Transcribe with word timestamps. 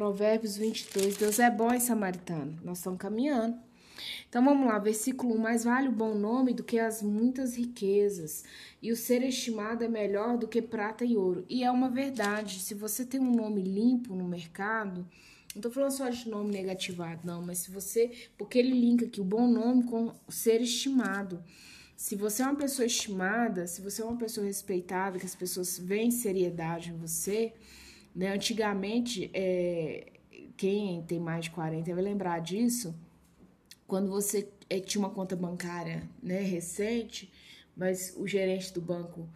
Provérbios 0.00 0.56
22. 0.56 1.18
Deus 1.18 1.38
é 1.38 1.50
bom 1.50 1.74
em 1.74 1.78
samaritano. 1.78 2.58
Nós 2.64 2.78
estamos 2.78 2.98
caminhando. 2.98 3.58
Então 4.26 4.42
vamos 4.42 4.66
lá, 4.66 4.78
versículo 4.78 5.34
1. 5.34 5.38
Mais 5.38 5.64
vale 5.64 5.88
o 5.88 5.92
bom 5.92 6.14
nome 6.14 6.54
do 6.54 6.64
que 6.64 6.78
as 6.78 7.02
muitas 7.02 7.54
riquezas, 7.54 8.42
e 8.80 8.90
o 8.92 8.96
ser 8.96 9.22
estimado 9.22 9.84
é 9.84 9.88
melhor 9.88 10.38
do 10.38 10.48
que 10.48 10.62
prata 10.62 11.04
e 11.04 11.18
ouro. 11.18 11.44
E 11.50 11.62
é 11.62 11.70
uma 11.70 11.90
verdade. 11.90 12.60
Se 12.60 12.72
você 12.72 13.04
tem 13.04 13.20
um 13.20 13.30
nome 13.30 13.60
limpo 13.60 14.14
no 14.14 14.26
mercado, 14.26 15.06
não 15.54 15.60
tô 15.60 15.70
falando 15.70 15.90
só 15.90 16.08
de 16.08 16.30
nome 16.30 16.50
negativado, 16.50 17.20
não, 17.22 17.42
mas 17.42 17.58
se 17.58 17.70
você. 17.70 18.10
Porque 18.38 18.58
ele 18.58 18.72
linka 18.72 19.04
aqui 19.04 19.20
o 19.20 19.24
bom 19.24 19.46
nome 19.46 19.82
com 19.82 20.14
ser 20.30 20.62
estimado. 20.62 21.44
Se 21.94 22.16
você 22.16 22.42
é 22.42 22.46
uma 22.46 22.56
pessoa 22.56 22.86
estimada, 22.86 23.66
se 23.66 23.82
você 23.82 24.00
é 24.00 24.04
uma 24.06 24.16
pessoa 24.16 24.46
respeitada, 24.46 25.18
que 25.18 25.26
as 25.26 25.34
pessoas 25.34 25.78
veem 25.78 26.10
seriedade 26.10 26.88
em 26.88 26.96
você, 26.96 27.52
né? 28.14 28.32
Antigamente, 28.32 29.30
é, 29.32 30.12
quem 30.56 31.02
tem 31.02 31.18
mais 31.18 31.44
de 31.44 31.50
40 31.50 31.94
vai 31.94 32.02
lembrar 32.02 32.40
disso, 32.40 32.94
quando 33.86 34.10
você 34.10 34.48
é, 34.68 34.78
tinha 34.78 35.00
uma 35.00 35.10
conta 35.10 35.34
bancária 35.34 36.08
né, 36.22 36.40
recente, 36.40 37.32
mas 37.76 38.14
o 38.16 38.26
gerente 38.26 38.72
do 38.72 38.80
banco 38.80 39.28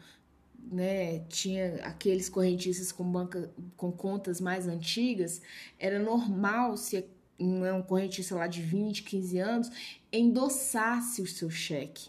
né, 0.70 1.20
tinha 1.28 1.76
aqueles 1.82 2.28
correntistas 2.28 2.92
com, 2.92 3.04
banca, 3.04 3.50
com 3.76 3.90
contas 3.90 4.40
mais 4.40 4.68
antigas, 4.68 5.42
era 5.78 5.98
normal 5.98 6.76
se 6.76 7.04
um, 7.38 7.82
correntista 7.82 8.34
lá 8.34 8.46
de 8.46 8.62
20, 8.62 9.02
15 9.02 9.38
anos 9.38 9.70
endossasse 10.12 11.20
o 11.20 11.26
seu 11.26 11.50
cheque. 11.50 12.08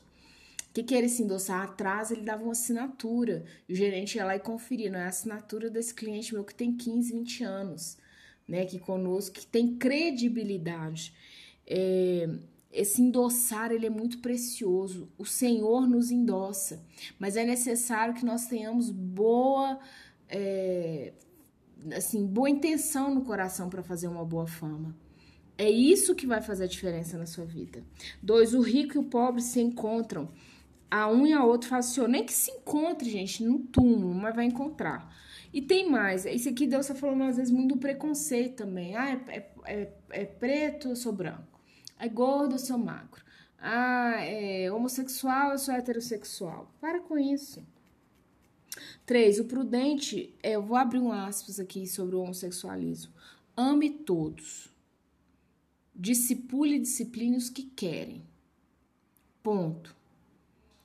Que, 0.75 0.83
que 0.83 0.93
era 0.93 1.05
esse 1.05 1.23
endossar? 1.23 1.61
Atrás 1.63 2.11
ele 2.11 2.23
dava 2.23 2.43
uma 2.43 2.51
assinatura. 2.51 3.45
E 3.65 3.71
o 3.71 3.75
gerente 3.77 4.17
ia 4.17 4.25
lá 4.25 4.35
e 4.35 4.41
conferia, 4.41 4.91
não 4.91 4.99
é 4.99 5.05
a 5.05 5.07
assinatura 5.07 5.69
desse 5.69 5.93
cliente 5.93 6.33
meu 6.33 6.43
que 6.43 6.53
tem 6.53 6.75
15, 6.75 7.13
20 7.13 7.43
anos, 7.45 7.97
né? 8.45 8.63
Aqui 8.63 8.77
conosco, 8.77 9.35
que 9.35 9.47
tem 9.47 9.77
credibilidade. 9.77 11.13
É, 11.65 12.27
esse 12.73 13.01
endossar 13.01 13.71
ele 13.71 13.85
é 13.85 13.89
muito 13.89 14.19
precioso. 14.19 15.07
O 15.17 15.25
Senhor 15.25 15.87
nos 15.87 16.11
endossa, 16.11 16.83
mas 17.17 17.37
é 17.37 17.45
necessário 17.45 18.13
que 18.13 18.25
nós 18.25 18.45
tenhamos 18.45 18.89
boa, 18.89 19.79
é, 20.27 21.13
assim, 21.95 22.27
boa 22.27 22.49
intenção 22.49 23.15
no 23.15 23.21
coração 23.21 23.69
para 23.69 23.81
fazer 23.81 24.09
uma 24.09 24.25
boa 24.25 24.45
fama. 24.45 24.93
É 25.57 25.69
isso 25.69 26.13
que 26.13 26.27
vai 26.27 26.41
fazer 26.41 26.65
a 26.65 26.67
diferença 26.67 27.17
na 27.17 27.25
sua 27.25 27.45
vida. 27.45 27.81
Dois, 28.21 28.53
o 28.53 28.59
rico 28.59 28.95
e 28.95 28.99
o 28.99 29.05
pobre 29.05 29.41
se 29.41 29.61
encontram. 29.61 30.29
A 30.89 31.07
um 31.07 31.25
e 31.25 31.33
a 31.33 31.43
outro 31.43 31.69
fala 31.69 31.79
assim, 31.79 32.07
nem 32.07 32.25
que 32.25 32.33
se 32.33 32.51
encontre, 32.51 33.09
gente, 33.09 33.43
no 33.43 33.59
túmulo, 33.59 34.13
mas 34.13 34.35
vai 34.35 34.45
encontrar. 34.45 35.13
E 35.51 35.61
tem 35.61 35.89
mais, 35.89 36.25
isso 36.25 36.49
aqui 36.49 36.67
Deus 36.67 36.85
está 36.85 36.93
falando 36.93 37.23
às 37.23 37.37
vezes 37.37 37.51
muito 37.51 37.75
do 37.75 37.79
preconceito 37.79 38.57
também. 38.57 38.95
Ah, 38.95 39.11
é, 39.11 39.21
é, 39.27 39.49
é, 39.65 39.93
é 40.09 40.25
preto, 40.25 40.89
eu 40.89 40.95
sou 40.95 41.13
branco. 41.13 41.59
É 41.97 42.09
gordo, 42.09 42.55
eu 42.55 42.59
sou 42.59 42.77
magro. 42.77 43.23
Ah, 43.57 44.17
é 44.19 44.71
homossexual, 44.71 45.51
eu 45.51 45.57
sou 45.57 45.73
heterossexual. 45.73 46.71
Para 46.79 46.99
com 46.99 47.17
isso. 47.17 47.65
Três, 49.05 49.39
o 49.39 49.45
prudente, 49.45 50.33
é, 50.43 50.51
eu 50.51 50.61
vou 50.61 50.75
abrir 50.75 50.99
um 50.99 51.11
aspas 51.11 51.59
aqui 51.59 51.87
sobre 51.87 52.15
o 52.15 52.21
homossexualismo. 52.21 53.13
Ame 53.55 53.89
todos. 53.89 54.69
Discipule 55.95 56.75
e 56.75 56.79
discipline 56.79 57.37
os 57.37 57.49
que 57.49 57.63
querem. 57.63 58.21
Ponto. 59.41 59.95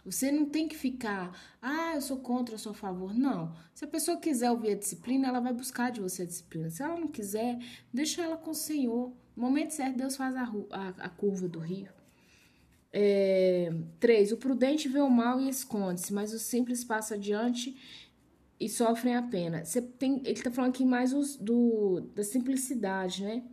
Você 0.04 0.32
não 0.32 0.46
tem 0.46 0.66
que 0.66 0.76
ficar, 0.76 1.38
ah, 1.60 1.94
eu 1.94 2.00
sou 2.00 2.18
contra, 2.18 2.54
eu 2.54 2.58
sou 2.58 2.72
a 2.72 2.74
favor. 2.74 3.14
Não. 3.14 3.54
Se 3.74 3.84
a 3.84 3.88
pessoa 3.88 4.18
quiser 4.18 4.50
ouvir 4.50 4.72
a 4.72 4.76
disciplina, 4.76 5.28
ela 5.28 5.40
vai 5.40 5.52
buscar 5.52 5.90
de 5.90 6.00
você 6.00 6.22
a 6.22 6.26
disciplina. 6.26 6.70
Se 6.70 6.82
ela 6.82 6.98
não 6.98 7.08
quiser, 7.08 7.58
deixa 7.92 8.22
ela 8.22 8.36
com 8.36 8.50
o 8.50 8.54
Senhor. 8.54 9.12
No 9.36 9.42
momento 9.42 9.72
certo, 9.72 9.96
Deus 9.96 10.16
faz 10.16 10.34
a, 10.36 10.52
a, 10.70 10.88
a 10.88 11.08
curva 11.08 11.48
do 11.48 11.58
rio. 11.58 11.92
É, 12.92 13.72
três, 14.00 14.32
o 14.32 14.36
prudente 14.36 14.88
vê 14.88 15.00
o 15.00 15.08
mal 15.08 15.40
e 15.40 15.48
esconde-se, 15.48 16.12
mas 16.12 16.32
o 16.32 16.38
simples 16.38 16.82
passa 16.82 17.14
adiante 17.14 17.76
e 18.58 18.68
sofrem 18.68 19.14
a 19.14 19.22
pena. 19.22 19.64
Você 19.64 19.80
tem, 19.80 20.18
ele 20.18 20.32
está 20.32 20.50
falando 20.50 20.70
aqui 20.70 20.84
mais 20.84 21.12
os, 21.12 21.36
do, 21.36 22.00
da 22.14 22.24
simplicidade, 22.24 23.22
né? 23.22 23.44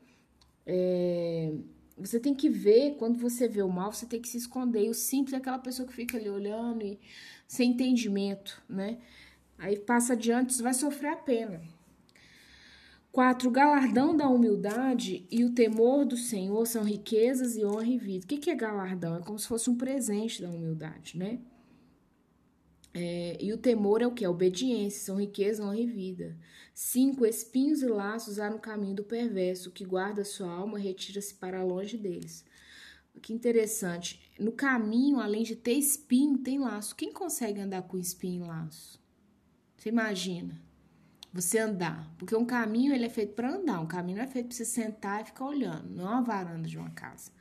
É, 0.65 1.53
você 1.97 2.19
tem 2.19 2.33
que 2.33 2.49
ver, 2.49 2.95
quando 2.97 3.17
você 3.17 3.47
vê 3.47 3.61
o 3.61 3.69
mal, 3.69 3.91
você 3.91 4.05
tem 4.05 4.21
que 4.21 4.27
se 4.27 4.37
esconder. 4.37 4.85
E 4.85 4.89
o 4.89 4.93
simples 4.93 5.33
é 5.33 5.37
aquela 5.37 5.57
pessoa 5.57 5.87
que 5.87 5.93
fica 5.93 6.17
ali 6.17 6.29
olhando 6.29 6.83
e 6.83 6.99
sem 7.47 7.71
entendimento, 7.71 8.61
né? 8.69 8.99
Aí 9.57 9.77
passa 9.79 10.13
adiante, 10.13 10.61
vai 10.61 10.73
sofrer 10.73 11.13
a 11.13 11.15
pena. 11.15 11.61
Quatro, 13.11 13.49
o 13.49 13.51
galardão 13.51 14.15
da 14.15 14.29
humildade 14.29 15.25
e 15.31 15.43
o 15.43 15.51
temor 15.51 16.05
do 16.05 16.15
Senhor 16.15 16.67
são 16.67 16.83
riquezas 16.83 17.57
e 17.57 17.65
honra 17.65 17.87
e 17.87 17.97
vida. 17.97 18.25
O 18.25 18.27
que 18.27 18.51
é 18.51 18.55
galardão? 18.55 19.15
É 19.15 19.21
como 19.21 19.39
se 19.39 19.47
fosse 19.47 19.69
um 19.69 19.75
presente 19.75 20.41
da 20.41 20.49
humildade, 20.49 21.17
né? 21.17 21.39
É, 22.97 23.37
e 23.39 23.53
o 23.53 23.57
temor 23.57 24.01
é 24.01 24.07
o 24.07 24.11
que? 24.11 24.25
A 24.25 24.29
obediência, 24.29 25.01
são 25.01 25.19
riqueza, 25.19 25.63
honra 25.63 25.79
e 25.79 25.85
vida. 25.85 26.37
Cinco, 26.73 27.25
espinhos 27.25 27.81
e 27.81 27.87
laços 27.87 28.39
há 28.39 28.49
no 28.49 28.59
caminho 28.59 28.95
do 28.95 29.03
perverso, 29.03 29.71
que 29.71 29.85
guarda 29.85 30.23
sua 30.25 30.51
alma 30.51 30.79
retira-se 30.79 31.33
para 31.35 31.63
longe 31.63 31.97
deles. 31.97 32.43
Que 33.21 33.33
interessante. 33.33 34.21
No 34.39 34.51
caminho, 34.51 35.19
além 35.19 35.43
de 35.43 35.55
ter 35.55 35.73
espinho, 35.73 36.37
tem 36.37 36.59
laço. 36.59 36.95
Quem 36.95 37.11
consegue 37.11 37.59
andar 37.59 37.83
com 37.83 37.97
espinho 37.97 38.45
e 38.45 38.47
laço? 38.47 38.99
Você 39.75 39.89
imagina? 39.89 40.67
você 41.33 41.59
andar. 41.59 42.11
Porque 42.17 42.35
um 42.35 42.45
caminho 42.45 42.93
ele 42.93 43.05
é 43.05 43.09
feito 43.09 43.33
para 43.33 43.53
andar, 43.53 43.79
um 43.79 43.87
caminho 43.87 44.17
não 44.17 44.23
é 44.23 44.27
feito 44.27 44.47
para 44.47 44.55
você 44.55 44.65
sentar 44.65 45.21
e 45.21 45.25
ficar 45.25 45.45
olhando, 45.45 45.89
não 45.89 46.05
é 46.05 46.11
uma 46.11 46.21
varanda 46.21 46.67
de 46.67 46.77
uma 46.77 46.89
casa. 46.89 47.31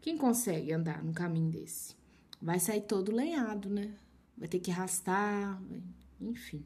Quem 0.00 0.16
consegue 0.16 0.72
andar 0.72 1.02
num 1.02 1.12
caminho 1.12 1.50
desse? 1.50 1.94
Vai 2.40 2.58
sair 2.58 2.82
todo 2.82 3.14
lenhado, 3.14 3.68
né? 3.68 3.94
Vai 4.36 4.48
ter 4.48 4.58
que 4.58 4.70
arrastar, 4.70 5.60
enfim. 6.20 6.64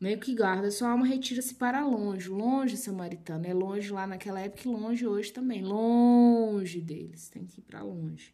Meio 0.00 0.18
que 0.20 0.34
guarda 0.34 0.70
sua 0.70 0.90
alma, 0.90 1.06
retira-se 1.06 1.54
para 1.54 1.84
longe. 1.84 2.28
Longe, 2.28 2.76
samaritano. 2.76 3.46
É 3.46 3.52
longe 3.52 3.90
lá 3.90 4.06
naquela 4.06 4.40
época 4.40 4.68
e 4.68 4.70
longe 4.70 5.06
hoje 5.06 5.32
também. 5.32 5.62
Longe 5.62 6.80
deles. 6.80 7.28
Tem 7.28 7.44
que 7.44 7.58
ir 7.60 7.64
para 7.64 7.82
longe. 7.82 8.32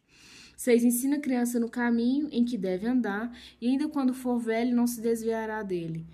Seis, 0.55 0.83
ensina 0.83 1.17
a 1.17 1.19
criança 1.19 1.59
no 1.59 1.69
caminho 1.69 2.29
em 2.31 2.45
que 2.45 2.57
deve 2.57 2.87
andar, 2.87 3.35
e 3.59 3.67
ainda 3.67 3.89
quando 3.89 4.13
for 4.13 4.39
velho, 4.39 4.75
não 4.75 4.87
se 4.87 5.01
desviará 5.01 5.61
dele. 5.61 6.05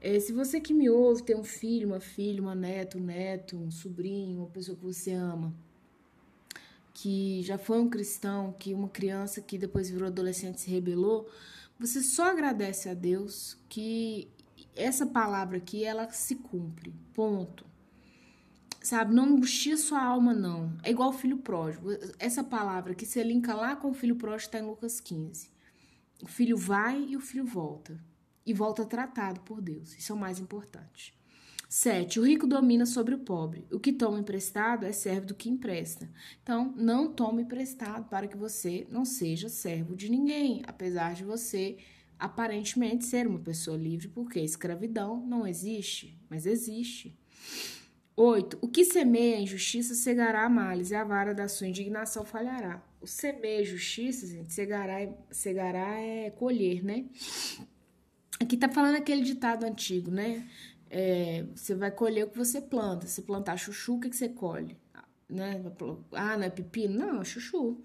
É, 0.00 0.18
se 0.18 0.32
você 0.32 0.60
que 0.60 0.74
me 0.74 0.90
ouve 0.90 1.22
tem 1.22 1.36
um 1.36 1.44
filho, 1.44 1.88
uma 1.88 2.00
filha, 2.00 2.42
uma 2.42 2.54
neta, 2.54 2.98
um 2.98 3.00
neto, 3.00 3.56
um 3.56 3.70
sobrinho, 3.70 4.40
uma 4.40 4.48
pessoa 4.48 4.76
que 4.76 4.84
você 4.84 5.12
ama, 5.12 5.54
que 6.92 7.42
já 7.42 7.56
foi 7.56 7.78
um 7.78 7.88
cristão, 7.88 8.52
que 8.58 8.74
uma 8.74 8.88
criança 8.88 9.40
que 9.40 9.56
depois 9.56 9.88
virou 9.88 10.08
adolescente 10.08 10.60
se 10.60 10.70
rebelou, 10.70 11.28
você 11.78 12.02
só 12.02 12.30
agradece 12.30 12.88
a 12.88 12.94
Deus 12.94 13.58
que 13.68 14.30
essa 14.74 15.06
palavra 15.06 15.58
aqui 15.58 15.84
ela 15.84 16.10
se 16.10 16.36
cumpre. 16.36 16.94
Ponto. 17.12 17.66
Sabe, 18.82 19.14
não 19.14 19.24
angustia 19.24 19.76
sua 19.76 20.02
alma, 20.02 20.32
não. 20.32 20.76
É 20.82 20.90
igual 20.90 21.10
o 21.10 21.12
filho 21.12 21.38
pródigo. 21.38 21.88
Essa 22.18 22.44
palavra 22.44 22.94
que 22.94 23.04
você 23.04 23.22
linka 23.22 23.54
lá 23.54 23.74
com 23.74 23.90
o 23.90 23.94
filho 23.94 24.16
pródigo 24.16 24.46
está 24.46 24.58
em 24.58 24.66
Lucas 24.66 25.00
15. 25.00 25.50
O 26.22 26.26
filho 26.26 26.56
vai 26.56 27.02
e 27.02 27.16
o 27.16 27.20
filho 27.20 27.44
volta 27.44 28.00
e 28.44 28.54
volta 28.54 28.86
tratado 28.86 29.40
por 29.40 29.60
Deus. 29.60 29.96
Isso 29.98 30.12
é 30.12 30.14
o 30.14 30.18
mais 30.18 30.38
importante. 30.38 31.12
7. 31.68 32.20
O 32.20 32.26
rico 32.26 32.46
domina 32.46 32.86
sobre 32.86 33.14
o 33.14 33.18
pobre. 33.18 33.66
O 33.72 33.80
que 33.80 33.92
toma 33.92 34.20
emprestado 34.20 34.86
é 34.86 34.92
servo 34.92 35.26
do 35.26 35.34
que 35.34 35.48
empresta. 35.48 36.08
Então, 36.42 36.72
não 36.76 37.12
tome 37.12 37.42
emprestado 37.42 38.08
para 38.08 38.28
que 38.28 38.36
você 38.36 38.86
não 38.90 39.04
seja 39.04 39.48
servo 39.48 39.96
de 39.96 40.08
ninguém, 40.08 40.62
apesar 40.66 41.14
de 41.14 41.24
você 41.24 41.76
aparentemente 42.18 43.04
ser 43.04 43.26
uma 43.26 43.38
pessoa 43.38 43.76
livre, 43.76 44.08
porque 44.08 44.40
escravidão 44.40 45.26
não 45.26 45.46
existe, 45.46 46.18
mas 46.30 46.46
existe. 46.46 47.18
8. 48.16 48.58
O 48.62 48.68
que 48.68 48.84
semeia 48.84 49.38
injustiça 49.38 49.94
cegará 49.94 50.48
males, 50.48 50.90
e 50.90 50.94
a 50.94 51.04
vara 51.04 51.34
da 51.34 51.48
sua 51.48 51.68
indignação 51.68 52.24
falhará. 52.24 52.82
O 53.00 53.06
semeia 53.06 53.62
justiça, 53.62 54.26
gente, 54.26 54.52
cegará, 54.52 55.06
cegará 55.30 56.00
é 56.00 56.30
colher, 56.30 56.82
né? 56.82 57.04
Aqui 58.40 58.56
tá 58.56 58.68
falando 58.68 58.96
aquele 58.96 59.22
ditado 59.22 59.64
antigo, 59.64 60.10
né? 60.10 60.48
É, 60.88 61.44
você 61.54 61.74
vai 61.74 61.90
colher 61.90 62.24
o 62.24 62.30
que 62.30 62.38
você 62.38 62.60
planta. 62.60 63.06
Se 63.06 63.22
plantar 63.22 63.56
chuchu, 63.56 63.96
o 63.96 64.00
que, 64.00 64.10
que 64.10 64.16
você 64.16 64.28
colhe? 64.28 64.76
Né? 65.28 65.62
Ah, 66.12 66.36
não 66.36 66.44
é 66.44 66.50
pepino? 66.50 66.98
Não, 66.98 67.20
é 67.20 67.24
chuchu. 67.24 67.82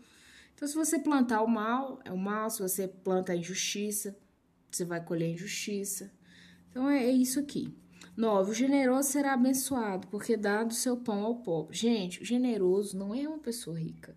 Então, 0.53 0.67
se 0.67 0.75
você 0.75 0.99
plantar 0.99 1.41
o 1.41 1.47
mal, 1.47 1.99
é 2.05 2.11
o 2.11 2.17
mal. 2.17 2.49
Se 2.49 2.61
você 2.61 2.87
planta 2.87 3.31
a 3.33 3.35
injustiça, 3.35 4.15
você 4.69 4.85
vai 4.85 5.03
colher 5.03 5.25
a 5.25 5.33
injustiça. 5.33 6.11
Então, 6.69 6.89
é, 6.89 7.03
é 7.03 7.11
isso 7.11 7.39
aqui. 7.39 7.75
Nove, 8.15 8.51
o 8.51 8.53
generoso 8.53 9.09
será 9.09 9.33
abençoado, 9.33 10.07
porque 10.07 10.35
dá 10.35 10.63
do 10.63 10.73
seu 10.73 10.97
pão 10.97 11.23
ao 11.23 11.35
pobre. 11.35 11.75
Gente, 11.75 12.21
o 12.21 12.25
generoso 12.25 12.97
não 12.97 13.15
é 13.15 13.27
uma 13.27 13.39
pessoa 13.39 13.79
rica. 13.79 14.15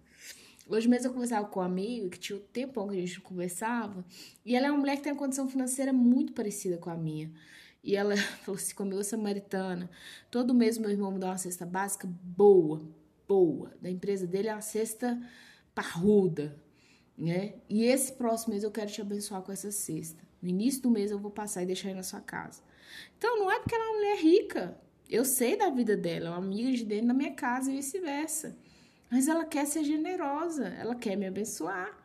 Hoje 0.67 0.89
mesmo 0.89 1.09
eu 1.09 1.13
conversava 1.13 1.47
com 1.47 1.61
um 1.61 1.63
amigo 1.63 2.09
que 2.09 2.19
tinha 2.19 2.39
o 2.39 2.41
tempão 2.41 2.89
que 2.89 2.97
a 2.97 3.01
gente 3.01 3.21
conversava, 3.21 4.05
e 4.45 4.57
ela 4.57 4.67
é 4.67 4.71
uma 4.71 4.79
mulher 4.79 4.97
que 4.97 5.03
tem 5.03 5.13
uma 5.13 5.19
condição 5.19 5.49
financeira 5.49 5.93
muito 5.93 6.33
parecida 6.33 6.79
com 6.79 6.91
a 6.91 6.97
minha. 6.97 7.31
E 7.85 7.95
ela 7.95 8.17
falou 8.43 8.59
assim: 8.59 8.75
comeu 8.75 9.05
samaritana. 9.05 9.91
Todo 10.31 10.55
mês 10.55 10.79
meu 10.79 10.91
irmão 10.91 11.13
me 11.13 11.19
dá 11.19 11.29
uma 11.29 11.39
cesta 11.39 11.67
básica 11.67 12.09
boa, 12.09 12.83
boa. 13.29 13.73
Da 13.81 13.91
empresa 13.91 14.27
dele 14.27 14.49
é 14.49 14.55
uma 14.55 14.63
cesta 14.63 15.21
parruda, 15.75 16.57
né? 17.17 17.55
E 17.69 17.85
esse 17.85 18.13
próximo 18.13 18.53
mês 18.53 18.65
eu 18.65 18.71
quero 18.71 18.91
te 18.91 19.01
abençoar 19.01 19.43
com 19.43 19.53
essa 19.53 19.71
cesta. 19.71 20.25
No 20.41 20.49
início 20.49 20.83
do 20.83 20.91
mês 20.91 21.11
eu 21.11 21.19
vou 21.19 21.31
passar 21.31 21.63
e 21.63 21.67
deixar 21.67 21.89
aí 21.89 21.95
na 21.95 22.03
sua 22.03 22.21
casa. 22.21 22.63
Então 23.19 23.39
não 23.39 23.51
é 23.51 23.59
porque 23.61 23.75
ela 23.75 23.85
é 23.85 23.89
uma 23.89 23.97
mulher 23.97 24.19
rica. 24.19 24.79
Eu 25.09 25.25
sei 25.25 25.57
da 25.57 25.69
vida 25.69 25.97
dela, 25.97 26.27
é 26.27 26.31
uma 26.31 26.39
amiga 26.39 26.73
de 26.73 26.85
dentro 26.85 27.09
da 27.09 27.15
minha 27.15 27.35
casa 27.35 27.71
e 27.71 27.77
vice-versa. 27.77 28.57
Mas 29.11 29.29
ela 29.29 29.45
quer 29.45 29.67
ser 29.67 29.85
generosa, 29.85 30.69
ela 30.69 30.95
quer 30.95 31.17
me 31.17 31.27
abençoar. 31.27 32.04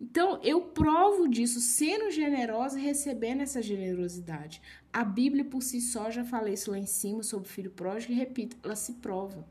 Então, 0.00 0.40
eu 0.42 0.62
provo 0.62 1.28
disso 1.28 1.60
sendo 1.60 2.10
generosa 2.10 2.78
e 2.78 2.82
recebendo 2.82 3.42
essa 3.42 3.60
generosidade. 3.60 4.62
A 4.90 5.04
Bíblia 5.04 5.44
por 5.44 5.62
si 5.62 5.78
só, 5.80 6.10
já 6.10 6.24
falei 6.24 6.54
isso 6.54 6.70
lá 6.70 6.78
em 6.78 6.86
cima 6.86 7.22
sobre 7.22 7.46
o 7.46 7.52
filho 7.52 7.70
pródigo 7.70 8.12
e 8.12 8.16
repito, 8.16 8.56
ela 8.64 8.74
se 8.74 8.94
prova. 8.94 9.46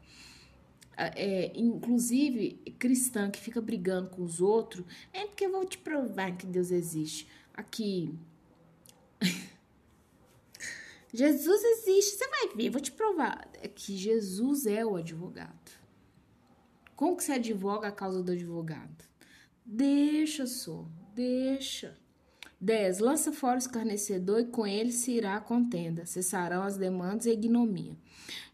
É, 0.98 1.52
inclusive, 1.56 2.56
cristã 2.80 3.30
que 3.30 3.40
fica 3.40 3.62
brigando 3.62 4.10
com 4.10 4.24
os 4.24 4.42
outros, 4.42 4.84
é 5.14 5.26
porque 5.28 5.46
eu 5.46 5.52
vou 5.52 5.64
te 5.64 5.78
provar 5.78 6.36
que 6.36 6.48
Deus 6.48 6.72
existe. 6.72 7.30
Aqui. 7.54 8.14
Jesus 11.14 11.64
existe, 11.64 12.18
você 12.18 12.28
vai 12.28 12.56
ver, 12.56 12.70
vou 12.72 12.82
te 12.82 12.92
provar. 12.92 13.48
É 13.62 13.68
que 13.68 13.96
Jesus 13.96 14.66
é 14.66 14.84
o 14.84 14.96
advogado. 14.96 15.72
Como 16.96 17.16
que 17.16 17.24
você 17.24 17.34
advoga 17.34 17.88
a 17.88 17.92
causa 17.92 18.22
do 18.22 18.32
advogado? 18.32 19.09
Deixa 19.72 20.48
só, 20.48 20.84
deixa. 21.14 21.96
10. 22.60 22.98
Lança 22.98 23.32
fora 23.32 23.54
o 23.54 23.60
escarnecedor 23.60 24.40
e 24.40 24.46
com 24.46 24.66
ele 24.66 24.92
se 24.92 25.12
irá 25.12 25.36
a 25.36 25.40
contenda. 25.40 26.08
Cessarão 26.08 26.64
as 26.64 26.76
demandas 26.76 27.28
e 27.28 27.30
a 27.30 27.34
ignomia. 27.34 27.96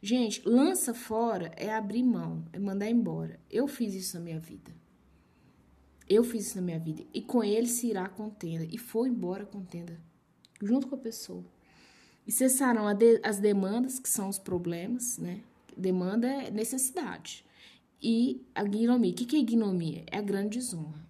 Gente, 0.01 0.41
lança 0.45 0.93
fora 0.93 1.53
é 1.55 1.73
abrir 1.73 2.03
mão, 2.03 2.43
é 2.51 2.59
mandar 2.59 2.89
embora. 2.89 3.39
Eu 3.49 3.65
fiz 3.65 3.93
isso 3.93 4.17
na 4.17 4.25
minha 4.25 4.41
vida. 4.41 4.73
Eu 6.07 6.21
fiz 6.21 6.47
isso 6.47 6.57
na 6.57 6.61
minha 6.61 6.79
vida. 6.79 7.03
E 7.13 7.21
com 7.21 7.41
ele 7.41 7.67
se 7.67 7.87
irá 7.87 8.03
a 8.03 8.09
contenda. 8.09 8.67
E 8.69 8.77
foi 8.77 9.07
embora 9.07 9.43
a 9.43 9.47
contenda. 9.47 9.97
Junto 10.61 10.85
com 10.85 10.95
a 10.95 10.99
pessoa. 10.99 11.45
E 12.27 12.31
cessarão 12.31 12.83
as 13.23 13.39
demandas, 13.39 13.99
que 13.99 14.09
são 14.09 14.27
os 14.27 14.37
problemas, 14.37 15.17
né? 15.17 15.39
Demanda 15.77 16.27
é 16.27 16.51
necessidade 16.51 17.45
e 18.01 18.45
a 18.53 18.63
ignomia. 18.63 19.11
O 19.11 19.15
que 19.15 19.35
é 19.35 19.39
ignomia? 19.39 20.03
É 20.11 20.17
a 20.19 20.21
grande 20.21 20.59
desonra. 20.59 21.04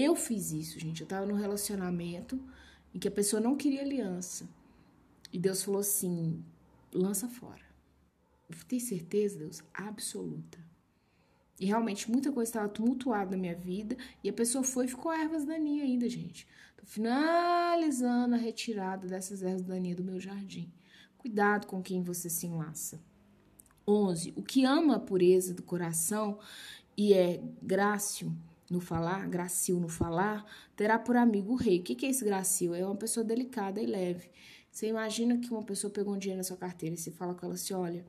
Eu 0.00 0.16
fiz 0.16 0.50
isso, 0.50 0.80
gente. 0.80 1.02
Eu 1.02 1.06
tava 1.06 1.26
num 1.26 1.34
relacionamento 1.34 2.40
em 2.94 2.98
que 2.98 3.06
a 3.06 3.10
pessoa 3.10 3.38
não 3.38 3.54
queria 3.54 3.82
aliança. 3.82 4.48
E 5.30 5.38
Deus 5.38 5.62
falou 5.62 5.80
assim: 5.80 6.42
lança 6.90 7.28
fora. 7.28 7.68
Eu 8.48 8.56
tenho 8.66 8.80
certeza, 8.80 9.38
Deus, 9.38 9.62
absoluta. 9.74 10.58
E 11.60 11.66
realmente 11.66 12.10
muita 12.10 12.32
coisa 12.32 12.48
estava 12.48 12.68
tumultuada 12.70 13.32
na 13.32 13.36
minha 13.36 13.54
vida. 13.54 13.94
E 14.24 14.30
a 14.30 14.32
pessoa 14.32 14.64
foi 14.64 14.86
e 14.86 14.88
ficou 14.88 15.12
ervas 15.12 15.44
daninhas 15.44 15.86
ainda, 15.86 16.08
gente. 16.08 16.48
Tô 16.78 16.86
finalizando 16.86 18.34
a 18.34 18.38
retirada 18.38 19.06
dessas 19.06 19.42
ervas 19.42 19.66
daninhas 19.66 19.98
do 19.98 20.04
meu 20.04 20.18
jardim. 20.18 20.72
Cuidado 21.18 21.66
com 21.66 21.82
quem 21.82 22.02
você 22.02 22.30
se 22.30 22.46
enlaça. 22.46 22.98
11. 23.86 24.32
O 24.34 24.42
que 24.42 24.64
ama 24.64 24.96
a 24.96 25.00
pureza 25.00 25.52
do 25.52 25.62
coração 25.62 26.38
e 26.96 27.12
é 27.12 27.42
grácio 27.62 28.34
no 28.70 28.80
falar, 28.80 29.28
gracil 29.28 29.80
no 29.80 29.88
falar, 29.88 30.46
terá 30.76 30.96
por 30.98 31.16
amigo 31.16 31.52
o 31.52 31.56
rei. 31.56 31.80
O 31.80 31.82
que, 31.82 32.06
é 32.06 32.10
esse 32.10 32.24
gracil? 32.24 32.72
É 32.72 32.86
uma 32.86 32.94
pessoa 32.94 33.24
delicada 33.24 33.82
e 33.82 33.86
leve. 33.86 34.30
Você 34.70 34.86
imagina 34.86 35.36
que 35.38 35.50
uma 35.50 35.64
pessoa 35.64 35.92
pegou 35.92 36.14
um 36.14 36.18
dinheiro 36.18 36.38
na 36.38 36.44
sua 36.44 36.56
carteira 36.56 36.94
e 36.94 36.98
você 36.98 37.10
fala 37.10 37.34
com 37.34 37.44
ela 37.44 37.54
assim: 37.54 37.74
olha, 37.74 38.06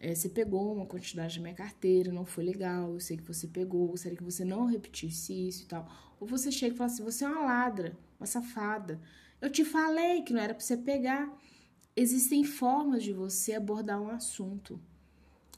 é, 0.00 0.14
você 0.14 0.28
pegou 0.28 0.72
uma 0.72 0.86
quantidade 0.86 1.36
da 1.36 1.42
minha 1.42 1.54
carteira, 1.54 2.12
não 2.12 2.24
foi 2.24 2.44
legal, 2.44 2.92
eu 2.92 3.00
sei 3.00 3.16
que 3.16 3.24
você 3.24 3.48
pegou, 3.48 3.88
gostaria 3.88 4.16
que 4.16 4.22
você 4.22 4.44
não 4.44 4.66
repetisse 4.66 5.48
isso 5.48 5.64
e 5.64 5.66
tal. 5.66 5.90
Ou 6.20 6.26
você 6.26 6.52
chega 6.52 6.74
e 6.74 6.78
fala 6.78 6.90
assim: 6.90 7.02
você 7.02 7.24
é 7.24 7.28
uma 7.28 7.44
ladra, 7.44 7.98
uma 8.20 8.26
safada. 8.26 9.00
Eu 9.40 9.50
te 9.50 9.64
falei 9.64 10.22
que 10.22 10.32
não 10.32 10.40
era 10.40 10.54
para 10.54 10.64
você 10.64 10.76
pegar. 10.76 11.36
Existem 11.96 12.44
formas 12.44 13.02
de 13.02 13.12
você 13.12 13.54
abordar 13.54 14.00
um 14.00 14.10
assunto. 14.10 14.80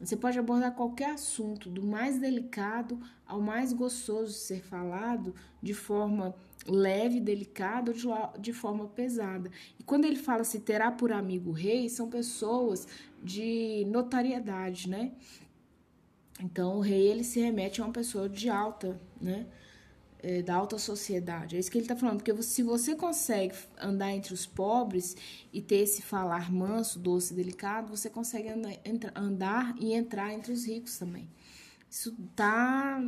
Você 0.00 0.16
pode 0.16 0.38
abordar 0.38 0.74
qualquer 0.74 1.10
assunto, 1.10 1.68
do 1.68 1.82
mais 1.82 2.18
delicado 2.18 3.00
ao 3.26 3.40
mais 3.40 3.72
gostoso 3.72 4.32
de 4.32 4.38
ser 4.38 4.62
falado, 4.62 5.34
de 5.60 5.74
forma 5.74 6.34
leve, 6.66 7.18
delicada 7.18 7.90
ou 7.90 8.38
de, 8.38 8.52
forma 8.52 8.86
pesada. 8.86 9.50
E 9.78 9.82
quando 9.82 10.04
ele 10.04 10.16
fala 10.16 10.44
se 10.44 10.60
terá 10.60 10.92
por 10.92 11.10
amigo 11.10 11.50
rei, 11.50 11.88
são 11.88 12.08
pessoas 12.08 12.86
de 13.22 13.84
notariedade, 13.88 14.88
né? 14.88 15.12
Então, 16.40 16.76
o 16.76 16.80
rei 16.80 17.08
ele 17.08 17.24
se 17.24 17.40
remete 17.40 17.80
a 17.80 17.84
uma 17.84 17.92
pessoa 17.92 18.28
de 18.28 18.48
alta, 18.48 19.00
né? 19.20 19.46
É, 20.20 20.42
da 20.42 20.54
alta 20.54 20.78
sociedade. 20.78 21.56
É 21.56 21.58
isso 21.58 21.70
que 21.70 21.78
ele 21.78 21.84
está 21.84 21.96
falando, 21.96 22.22
porque 22.22 22.42
se 22.42 22.62
você 22.62 22.94
consegue 22.94 23.54
andar 23.80 24.12
entre 24.12 24.34
os 24.34 24.46
pobres 24.46 25.16
e 25.52 25.60
ter 25.62 25.76
esse 25.76 26.02
falar 26.02 26.50
manso, 26.50 26.98
doce, 26.98 27.34
delicado, 27.34 27.88
você 27.88 28.10
consegue 28.10 28.48
andar, 28.48 28.74
andar 29.14 29.74
e 29.78 29.92
entrar 29.92 30.32
entre 30.32 30.52
os 30.52 30.64
ricos 30.66 30.98
também. 30.98 31.28
Isso 31.90 32.14
tá. 32.34 33.02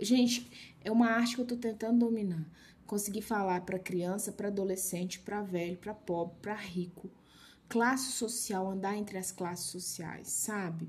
Gente, 0.00 0.48
é 0.82 0.90
uma 0.90 1.08
arte 1.08 1.34
que 1.34 1.40
eu 1.40 1.44
estou 1.44 1.58
tentando 1.58 1.98
dominar. 1.98 2.46
Conseguir 2.86 3.20
falar 3.20 3.60
para 3.62 3.78
criança, 3.78 4.32
para 4.32 4.48
adolescente, 4.48 5.18
para 5.18 5.42
velho, 5.42 5.76
para 5.76 5.92
pobre, 5.92 6.36
para 6.40 6.54
rico. 6.54 7.10
Classe 7.68 8.12
social, 8.12 8.70
andar 8.70 8.96
entre 8.96 9.18
as 9.18 9.30
classes 9.30 9.66
sociais, 9.66 10.28
sabe? 10.28 10.88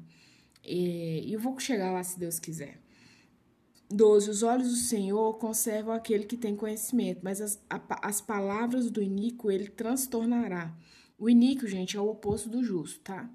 É, 0.63 1.21
e 1.25 1.33
eu 1.33 1.39
vou 1.39 1.59
chegar 1.59 1.91
lá 1.91 2.01
se 2.03 2.17
Deus 2.17 2.39
quiser. 2.39 2.79
12. 3.89 4.29
Os 4.29 4.43
olhos 4.43 4.69
do 4.69 4.75
Senhor 4.75 5.33
conservam 5.37 5.93
aquele 5.93 6.25
que 6.25 6.37
tem 6.37 6.55
conhecimento, 6.55 7.21
mas 7.23 7.41
as, 7.41 7.59
a, 7.69 8.07
as 8.07 8.21
palavras 8.21 8.89
do 8.91 9.01
iníquo 9.01 9.49
ele 9.49 9.67
transtornará. 9.67 10.75
O 11.17 11.29
iníquo, 11.29 11.67
gente, 11.67 11.97
é 11.97 11.99
o 11.99 12.09
oposto 12.09 12.49
do 12.49 12.63
justo, 12.63 12.99
tá? 13.01 13.29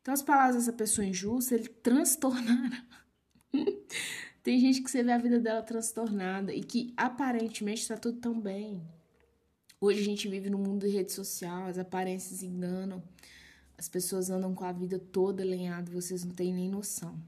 Então, 0.00 0.12
as 0.12 0.22
palavras 0.22 0.56
dessa 0.56 0.72
pessoa 0.72 1.06
injusta, 1.06 1.54
ele 1.54 1.68
transtornará. 1.68 2.84
tem 4.42 4.58
gente 4.58 4.82
que 4.82 4.90
você 4.90 5.02
vê 5.02 5.12
a 5.12 5.18
vida 5.18 5.38
dela 5.38 5.62
transtornada 5.62 6.52
e 6.52 6.62
que 6.62 6.92
aparentemente 6.96 7.82
está 7.82 7.96
tudo 7.96 8.18
tão 8.18 8.38
bem. 8.40 8.82
Hoje 9.80 10.00
a 10.00 10.04
gente 10.04 10.28
vive 10.28 10.50
no 10.50 10.58
mundo 10.58 10.86
de 10.86 10.92
rede 10.92 11.12
social, 11.12 11.66
as 11.66 11.78
aparências 11.78 12.42
enganam. 12.42 13.02
As 13.78 13.88
pessoas 13.88 14.30
andam 14.30 14.54
com 14.54 14.64
a 14.64 14.72
vida 14.72 14.98
toda 14.98 15.42
alinhada, 15.42 15.90
vocês 15.90 16.24
não 16.24 16.32
têm 16.32 16.52
nem 16.52 16.68
noção. 16.68 17.18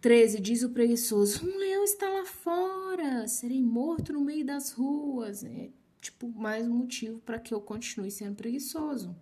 13. 0.00 0.40
Diz 0.40 0.62
o 0.62 0.70
preguiçoso: 0.70 1.44
Um 1.44 1.58
leão 1.58 1.84
está 1.84 2.08
lá 2.08 2.24
fora, 2.24 3.26
serei 3.26 3.62
morto 3.62 4.12
no 4.12 4.20
meio 4.20 4.44
das 4.44 4.72
ruas. 4.72 5.42
É 5.44 5.70
tipo 6.00 6.28
mais 6.28 6.66
um 6.66 6.74
motivo 6.74 7.18
para 7.20 7.38
que 7.38 7.52
eu 7.52 7.60
continue 7.60 8.10
sendo 8.10 8.36
preguiçoso. 8.36 9.14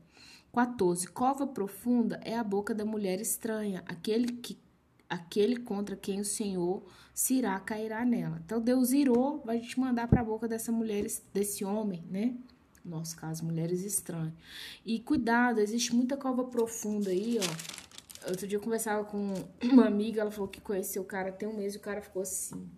14. 0.52 1.08
Cova 1.08 1.46
profunda 1.46 2.20
é 2.24 2.36
a 2.36 2.44
boca 2.44 2.74
da 2.74 2.84
mulher 2.84 3.20
estranha, 3.20 3.82
aquele 3.86 4.28
que 4.32 4.58
aquele 5.08 5.56
contra 5.56 5.94
quem 5.94 6.20
o 6.20 6.24
Senhor 6.24 6.82
se 7.14 7.34
irá 7.34 7.58
cairá 7.60 8.04
nela. 8.04 8.42
Então 8.44 8.60
Deus 8.60 8.90
irou, 8.92 9.42
vai 9.44 9.60
te 9.60 9.78
mandar 9.78 10.08
para 10.08 10.20
a 10.20 10.24
boca 10.24 10.48
dessa 10.48 10.72
mulher, 10.72 11.06
desse 11.32 11.64
homem, 11.64 12.04
né? 12.10 12.34
No 12.84 12.98
nosso 12.98 13.16
caso, 13.16 13.44
mulheres 13.44 13.84
estranhas. 13.84 14.32
E 14.84 15.00
cuidado, 15.00 15.60
existe 15.60 15.94
muita 15.94 16.16
cova 16.16 16.44
profunda 16.44 17.10
aí, 17.10 17.38
ó 17.38 17.85
Outro 18.28 18.46
dia 18.46 18.56
eu 18.56 18.62
conversava 18.62 19.04
com 19.04 19.34
uma 19.62 19.86
amiga, 19.86 20.20
ela 20.20 20.30
falou 20.32 20.48
que 20.48 20.60
conheceu 20.60 21.02
o 21.02 21.04
cara 21.04 21.30
tem 21.30 21.48
um 21.48 21.56
mês 21.56 21.74
e 21.74 21.76
o 21.76 21.80
cara 21.80 22.02
ficou 22.02 22.22
assim. 22.22 22.68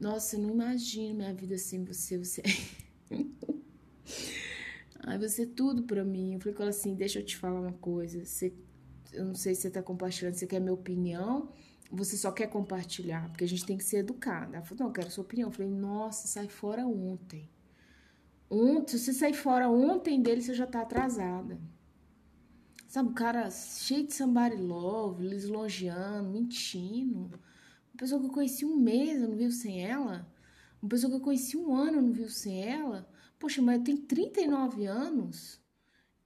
Nossa, 0.00 0.36
eu 0.36 0.40
não 0.40 0.50
imagino 0.50 1.16
minha 1.16 1.34
vida 1.34 1.58
sem 1.58 1.84
você, 1.84 2.16
você. 2.16 2.42
Ai, 5.06 5.18
você 5.18 5.42
é 5.42 5.46
tudo 5.46 5.82
pra 5.82 6.02
mim. 6.02 6.34
Eu 6.34 6.40
falei 6.40 6.54
com 6.54 6.62
ela 6.62 6.70
assim: 6.70 6.94
deixa 6.94 7.18
eu 7.18 7.24
te 7.24 7.36
falar 7.36 7.60
uma 7.60 7.74
coisa. 7.74 8.24
Você, 8.24 8.54
eu 9.12 9.26
não 9.26 9.34
sei 9.34 9.54
se 9.54 9.62
você 9.62 9.70
tá 9.70 9.82
compartilhando, 9.82 10.34
você 10.34 10.46
quer 10.46 10.60
minha 10.60 10.72
opinião, 10.72 11.52
você 11.92 12.16
só 12.16 12.32
quer 12.32 12.46
compartilhar, 12.46 13.28
porque 13.28 13.44
a 13.44 13.48
gente 13.48 13.66
tem 13.66 13.76
que 13.76 13.84
ser 13.84 13.98
educada. 13.98 14.56
Ela 14.56 14.64
falou: 14.64 14.80
não, 14.80 14.86
eu 14.88 14.92
quero 14.94 15.10
sua 15.10 15.24
opinião. 15.24 15.48
Eu 15.50 15.52
falei: 15.52 15.70
nossa, 15.70 16.26
sai 16.26 16.48
fora 16.48 16.86
ontem. 16.86 17.50
Ontem, 18.48 18.96
se 18.96 19.04
você 19.04 19.12
sair 19.12 19.34
fora 19.34 19.68
ontem 19.68 20.22
dele, 20.22 20.40
você 20.40 20.54
já 20.54 20.66
tá 20.66 20.80
atrasada. 20.80 21.60
Sabe, 22.90 23.10
o 23.10 23.12
cara 23.12 23.48
cheio 23.52 24.04
de 24.04 24.12
somebody 24.12 24.56
love, 24.56 25.22
lisonjeando, 25.24 26.28
mentindo. 26.28 27.38
Uma 27.92 27.96
pessoa 27.96 28.20
que 28.20 28.26
eu 28.26 28.32
conheci 28.32 28.64
um 28.64 28.76
mês, 28.76 29.22
eu 29.22 29.28
não 29.28 29.36
vivo 29.36 29.52
sem 29.52 29.86
ela. 29.86 30.26
Uma 30.82 30.88
pessoa 30.88 31.08
que 31.08 31.16
eu 31.16 31.20
conheci 31.20 31.56
um 31.56 31.72
ano, 31.72 31.98
eu 31.98 32.02
não 32.02 32.12
vivo 32.12 32.30
sem 32.30 32.64
ela. 32.68 33.08
Poxa, 33.38 33.62
mas 33.62 33.78
eu 33.78 33.84
tenho 33.84 33.98
39 33.98 34.86
anos. 34.86 35.60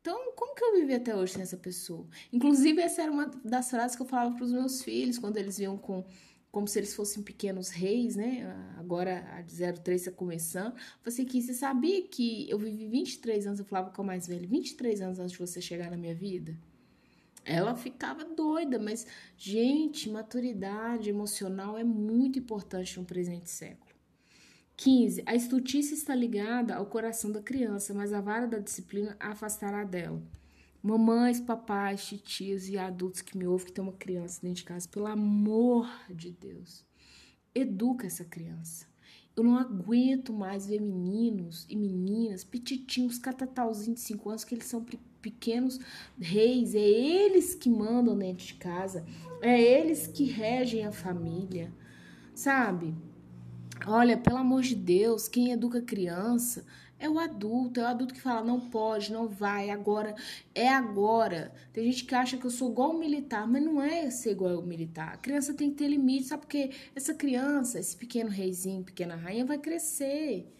Então, 0.00 0.32
como 0.34 0.54
que 0.54 0.64
eu 0.64 0.72
vivi 0.76 0.94
até 0.94 1.14
hoje 1.14 1.34
sem 1.34 1.42
essa 1.42 1.58
pessoa? 1.58 2.06
Inclusive, 2.32 2.80
essa 2.80 3.02
era 3.02 3.12
uma 3.12 3.26
das 3.44 3.68
frases 3.68 3.94
que 3.94 4.00
eu 4.00 4.06
falava 4.06 4.34
para 4.34 4.44
os 4.44 4.52
meus 4.52 4.80
filhos 4.80 5.18
quando 5.18 5.36
eles 5.36 5.58
vinham 5.58 5.76
com, 5.76 6.02
como 6.54 6.68
se 6.68 6.78
eles 6.78 6.94
fossem 6.94 7.20
pequenos 7.20 7.70
reis, 7.70 8.14
né? 8.14 8.46
Agora 8.78 9.26
a 9.36 9.42
03 9.42 10.00
está 10.00 10.12
começando. 10.12 10.72
Você 11.04 11.24
que 11.24 11.42
você 11.42 11.52
sabia 11.52 12.06
que 12.06 12.48
eu 12.48 12.56
vivi 12.56 12.86
23 12.86 13.48
anos, 13.48 13.58
eu 13.58 13.64
falava 13.64 13.90
com 13.90 14.02
a 14.02 14.04
mais 14.04 14.28
velha, 14.28 14.46
23 14.46 15.00
anos 15.00 15.18
antes 15.18 15.32
de 15.32 15.38
você 15.38 15.60
chegar 15.60 15.90
na 15.90 15.96
minha 15.96 16.14
vida? 16.14 16.56
Ela 17.44 17.74
ficava 17.74 18.24
doida, 18.24 18.78
mas, 18.78 19.04
gente, 19.36 20.08
maturidade 20.08 21.10
emocional 21.10 21.76
é 21.76 21.82
muito 21.82 22.38
importante 22.38 23.00
no 23.00 23.04
presente 23.04 23.50
século. 23.50 23.92
15. 24.76 25.24
A 25.26 25.34
estutice 25.34 25.94
está 25.94 26.14
ligada 26.14 26.76
ao 26.76 26.86
coração 26.86 27.32
da 27.32 27.42
criança, 27.42 27.92
mas 27.92 28.12
a 28.12 28.20
vara 28.20 28.46
da 28.46 28.60
disciplina 28.60 29.16
a 29.18 29.30
afastará 29.30 29.82
dela. 29.82 30.22
Mamães, 30.86 31.40
papais, 31.40 32.04
titios 32.04 32.68
e 32.68 32.76
adultos 32.76 33.22
que 33.22 33.38
me 33.38 33.46
ouvem 33.46 33.68
que 33.68 33.72
tem 33.72 33.82
uma 33.82 33.94
criança 33.94 34.42
dentro 34.42 34.56
de 34.56 34.64
casa, 34.64 34.86
pelo 34.86 35.06
amor 35.06 35.88
de 36.10 36.30
Deus, 36.30 36.84
educa 37.54 38.06
essa 38.06 38.22
criança. 38.22 38.86
Eu 39.34 39.42
não 39.42 39.56
aguento 39.56 40.30
mais 40.30 40.66
ver 40.66 40.82
meninos 40.82 41.64
e 41.70 41.74
meninas, 41.74 42.44
petitinhos, 42.44 43.18
catatauzinhos 43.18 44.00
de 44.00 44.06
5 44.08 44.28
anos, 44.28 44.44
que 44.44 44.54
eles 44.54 44.66
são 44.66 44.84
pequenos 45.22 45.80
reis, 46.20 46.74
é 46.74 46.86
eles 46.86 47.54
que 47.54 47.70
mandam 47.70 48.14
dentro 48.18 48.44
de 48.44 48.52
casa, 48.52 49.06
é 49.40 49.58
eles 49.58 50.06
que 50.06 50.24
regem 50.24 50.84
a 50.84 50.92
família, 50.92 51.72
sabe? 52.34 52.94
Olha, 53.86 54.18
pelo 54.18 54.36
amor 54.36 54.60
de 54.60 54.74
Deus, 54.74 55.28
quem 55.28 55.50
educa 55.50 55.80
criança 55.80 56.66
é 57.04 57.08
o 57.08 57.18
adulto, 57.18 57.80
é 57.80 57.82
o 57.82 57.86
adulto 57.86 58.14
que 58.14 58.20
fala 58.20 58.42
não 58.42 58.58
pode, 58.58 59.12
não 59.12 59.28
vai, 59.28 59.68
agora 59.68 60.14
é 60.54 60.68
agora. 60.68 61.52
Tem 61.72 61.84
gente 61.84 62.04
que 62.04 62.14
acha 62.14 62.38
que 62.38 62.46
eu 62.46 62.50
sou 62.50 62.70
igual 62.70 62.92
ao 62.92 62.98
militar, 62.98 63.46
mas 63.46 63.62
não 63.62 63.82
é 63.82 64.10
ser 64.10 64.32
igual 64.32 64.56
ao 64.56 64.62
militar. 64.62 65.12
A 65.12 65.16
criança 65.18 65.52
tem 65.52 65.70
que 65.70 65.76
ter 65.76 65.88
limite, 65.88 66.24
sabe 66.24 66.42
porque 66.42 66.70
essa 66.94 67.12
criança, 67.12 67.78
esse 67.78 67.94
pequeno 67.94 68.30
reizinho, 68.30 68.82
pequena 68.82 69.16
rainha 69.16 69.44
vai 69.44 69.58
crescer. 69.58 70.50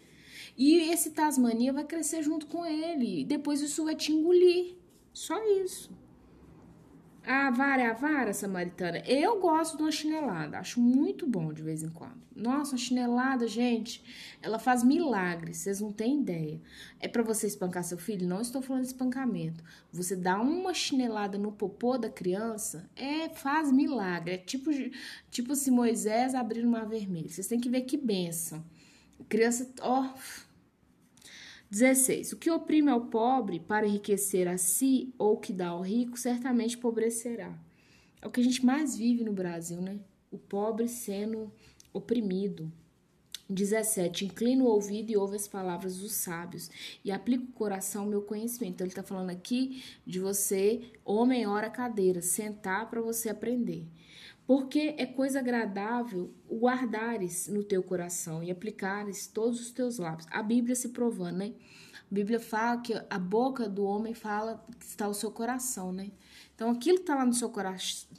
E 0.56 0.76
esse 0.92 1.10
Tasmania 1.12 1.72
vai 1.72 1.84
crescer 1.84 2.22
junto 2.22 2.46
com 2.46 2.64
ele. 2.64 3.24
Depois 3.24 3.62
isso 3.62 3.84
vai 3.84 3.96
te 3.96 4.12
engolir. 4.12 4.76
Só 5.12 5.42
isso. 5.62 5.90
A 7.26 7.50
vara 7.50 7.80
é 7.80 7.86
a 7.86 7.94
vara, 7.94 8.34
samaritana. 8.34 8.98
Eu 9.06 9.40
gosto 9.40 9.78
de 9.78 9.82
uma 9.82 9.90
chinelada, 9.90 10.58
acho 10.58 10.78
muito 10.78 11.26
bom 11.26 11.54
de 11.54 11.62
vez 11.62 11.82
em 11.82 11.88
quando. 11.88 12.22
Nossa, 12.36 12.74
a 12.74 12.78
chinelada, 12.78 13.46
gente, 13.46 14.04
ela 14.42 14.58
faz 14.58 14.84
milagres, 14.84 15.56
vocês 15.58 15.80
não 15.80 15.90
têm 15.90 16.20
ideia. 16.20 16.60
É 17.00 17.08
para 17.08 17.22
você 17.22 17.46
espancar 17.46 17.82
seu 17.82 17.96
filho? 17.96 18.28
Não 18.28 18.42
estou 18.42 18.60
falando 18.60 18.82
de 18.82 18.88
espancamento. 18.88 19.64
Você 19.90 20.14
dá 20.14 20.38
uma 20.38 20.74
chinelada 20.74 21.38
no 21.38 21.50
popô 21.50 21.96
da 21.96 22.10
criança, 22.10 22.90
é 22.94 23.30
faz 23.30 23.72
milagre. 23.72 24.34
É 24.34 24.38
tipo, 24.38 24.70
tipo 25.30 25.54
se 25.54 25.70
Moisés 25.70 26.34
abrir 26.34 26.62
o 26.62 26.70
mar 26.70 26.86
vermelho. 26.86 27.30
Vocês 27.30 27.46
têm 27.46 27.58
que 27.58 27.70
ver 27.70 27.82
que 27.82 27.96
benção. 27.96 28.62
Criança, 29.30 29.72
ó, 29.80 30.12
16. 31.71 32.33
O 32.33 32.37
que 32.37 32.50
oprime 32.50 32.90
ao 32.90 33.06
pobre 33.06 33.59
para 33.61 33.87
enriquecer 33.87 34.47
a 34.49 34.56
si 34.56 35.12
ou 35.18 35.38
que 35.38 35.52
dá 35.52 35.68
ao 35.68 35.83
rico, 35.83 36.18
certamente 36.18 36.76
empobrecerá. 36.76 37.52
É 38.21 38.26
o 38.26 38.30
que 38.30 38.40
a 38.40 38.44
gente 38.44 38.64
mais 38.64 38.97
vive 38.97 39.25
no 39.25 39.33
Brasil, 39.33 39.80
né? 39.80 39.99
O 40.30 40.38
pobre 40.38 40.88
sendo 40.88 41.52
oprimido. 41.92 42.73
17. 43.49 44.25
Inclina 44.25 44.64
o 44.64 44.68
ouvido 44.68 45.11
e 45.11 45.16
ouve 45.16 45.37
as 45.37 45.47
palavras 45.47 45.99
dos 45.99 46.12
sábios 46.12 46.71
e 47.04 47.12
aplica 47.12 47.44
o 47.44 47.52
coração 47.52 48.04
ao 48.04 48.09
meu 48.09 48.23
conhecimento. 48.23 48.75
Então, 48.75 48.87
ele 48.87 48.92
está 48.92 49.02
falando 49.02 49.30
aqui 49.30 49.83
de 50.06 50.18
você, 50.18 50.80
homem, 51.04 51.47
hora 51.47 51.68
cadeira, 51.68 52.23
sentar 52.23 52.88
para 52.88 53.02
você 53.02 53.28
aprender. 53.28 53.87
Porque 54.46 54.94
é 54.98 55.06
coisa 55.06 55.38
agradável 55.38 56.30
guardares 56.50 57.48
no 57.48 57.64
teu 57.64 57.82
coração 57.82 58.42
e 58.42 58.50
aplicares 58.50 59.26
todos 59.26 59.60
os 59.60 59.70
teus 59.70 59.98
lábios. 59.98 60.26
A 60.30 60.42
Bíblia 60.42 60.74
se 60.74 60.90
provando, 60.90 61.38
né? 61.38 61.54
A 62.10 62.14
Bíblia 62.14 62.38
fala 62.38 62.80
que 62.82 62.92
a 63.08 63.18
boca 63.18 63.66
do 63.66 63.84
homem 63.84 64.12
fala 64.12 64.62
que 64.78 64.84
está 64.84 65.08
o 65.08 65.14
seu 65.14 65.30
coração, 65.30 65.92
né? 65.92 66.10
Então, 66.54 66.70
aquilo 66.70 66.96
que 66.96 67.02
está 67.02 67.14
lá 67.14 67.24
no 67.24 67.32
seu, 67.32 67.50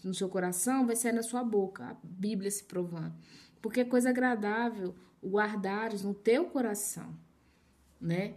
no 0.04 0.14
seu 0.14 0.28
coração 0.28 0.88
vai 0.88 0.96
sair 0.96 1.14
na 1.14 1.22
sua 1.22 1.44
boca, 1.44 1.86
a 1.86 1.96
Bíblia 2.04 2.50
se 2.50 2.64
provando. 2.64 3.14
Porque 3.62 3.82
é 3.82 3.86
coisa 3.86 4.10
agradável 4.10 4.96
guardares 5.24 6.02
no 6.02 6.14
teu 6.14 6.46
coração, 6.46 7.16
né? 8.02 8.34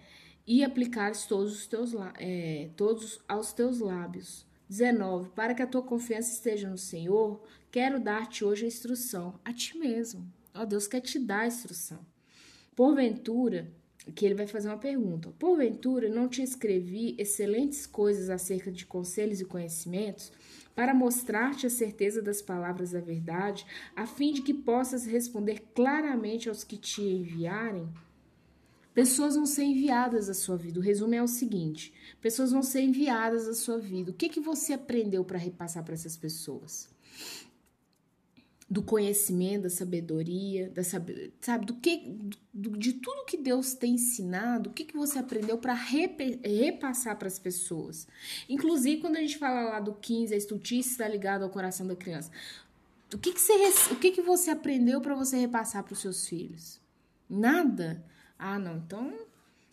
E 0.47 0.63
aplicares 0.63 1.27
todos 1.27 1.53
os 1.53 1.67
teus 1.67 1.95
é, 2.19 2.71
todos 2.77 3.21
aos 3.27 3.53
teus 3.53 3.81
lábios. 3.81 4.47
19. 4.69 5.31
Para 5.31 5.55
que 5.55 5.63
a 5.63 5.67
tua 5.67 5.83
confiança 5.83 6.33
esteja 6.33 6.69
no 6.69 6.79
Senhor, 6.79 7.43
quero 7.71 7.99
dar-te 7.99 8.45
hoje 8.45 8.65
a 8.65 8.69
instrução, 8.69 9.39
a 9.45 9.53
ti 9.53 9.79
mesmo. 9.79 10.31
Ó, 10.55 10.65
Deus 10.65 10.87
quer 10.87 11.01
te 11.01 11.19
dar 11.19 11.41
a 11.41 11.47
instrução. 11.47 12.05
Porventura, 12.75 13.73
que 14.15 14.25
ele 14.25 14.35
vai 14.35 14.47
fazer 14.47 14.69
uma 14.69 14.79
pergunta. 14.79 15.33
Porventura, 15.39 16.09
não 16.09 16.29
te 16.29 16.43
escrevi 16.43 17.15
excelentes 17.19 17.87
coisas 17.87 18.31
acerca 18.31 18.71
de 18.71 18.87
conselhos 18.87 19.41
e 19.41 19.45
conhecimentos 19.45 20.33
para 20.75 20.95
mostrar-te 20.95 21.67
a 21.67 21.71
certeza 21.71 22.23
das 22.23 22.41
palavras 22.41 22.93
da 22.93 23.01
verdade, 23.01 23.67
a 23.97 24.07
fim 24.07 24.33
de 24.33 24.43
que 24.43 24.55
possas 24.55 25.05
responder 25.07 25.61
claramente 25.75 26.49
aos 26.49 26.63
que 26.63 26.77
te 26.77 27.03
enviarem? 27.03 27.89
Pessoas 28.99 29.37
vão 29.37 29.47
ser 29.47 29.63
enviadas 29.63 30.29
à 30.29 30.35
sua 30.35 30.57
vida. 30.57 30.81
O 30.81 30.83
resumo 30.83 31.15
é 31.15 31.23
o 31.23 31.29
seguinte: 31.29 31.95
pessoas 32.21 32.51
vão 32.51 32.65
ser 32.65 32.81
enviadas 32.81 33.47
à 33.47 33.55
sua 33.55 33.79
vida. 33.79 34.11
O 34.11 34.13
que, 34.13 34.29
que 34.29 34.41
você 34.41 34.73
aprendeu 34.73 35.25
para 35.25 35.39
repassar 35.39 35.85
para 35.85 35.95
essas 35.95 36.17
pessoas? 36.17 36.89
Do 38.69 38.83
conhecimento, 38.83 39.63
da 39.63 39.71
sabedoria, 39.71 40.69
da 40.71 40.83
sabe, 40.83 41.33
sabe 41.41 41.65
do 41.65 41.75
que, 41.75 42.19
do, 42.53 42.77
de 42.77 42.95
tudo 42.95 43.25
que 43.25 43.37
Deus 43.37 43.73
tem 43.73 43.95
ensinado, 43.95 44.71
o 44.71 44.73
que, 44.73 44.85
que 44.85 44.97
você 44.97 45.21
aprendeu 45.21 45.59
para 45.59 45.75
repassar 45.75 47.17
para 47.17 47.29
as 47.29 47.39
pessoas? 47.39 48.09
Inclusive, 48.49 49.01
quando 49.01 49.17
a 49.17 49.21
gente 49.21 49.39
fala 49.39 49.63
lá 49.71 49.79
do 49.79 49.95
15, 49.95 50.35
a 50.35 50.37
estutice 50.37 50.91
está 50.91 51.07
ligada 51.07 51.45
ao 51.45 51.51
coração 51.51 51.87
da 51.87 51.95
criança. 51.95 52.33
O 53.15 53.19
que, 53.19 53.33
que, 53.33 53.41
você, 53.41 53.93
o 53.93 53.97
que, 53.97 54.11
que 54.11 54.23
você 54.23 54.51
aprendeu 54.51 55.01
para 55.01 55.15
você 55.15 55.37
repassar 55.37 55.85
para 55.85 55.93
os 55.93 56.01
seus 56.01 56.27
filhos? 56.27 56.81
Nada. 57.31 58.05
Ah, 58.39 58.59
não, 58.59 58.77
então 58.77 59.13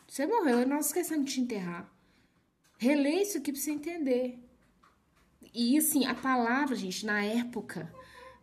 você 0.08 0.26
morreu 0.26 0.62
e 0.62 0.66
nós 0.66 0.88
esquecemos 0.88 1.26
de 1.26 1.34
te 1.34 1.42
enterrar. 1.42 1.92
Relê 2.78 3.22
isso 3.22 3.38
aqui 3.38 3.52
pra 3.52 3.62
você 3.62 3.72
entender. 3.72 4.40
E 5.54 5.78
assim, 5.78 6.06
a 6.06 6.16
palavra, 6.16 6.76
gente, 6.76 7.06
na 7.06 7.24
época 7.24 7.92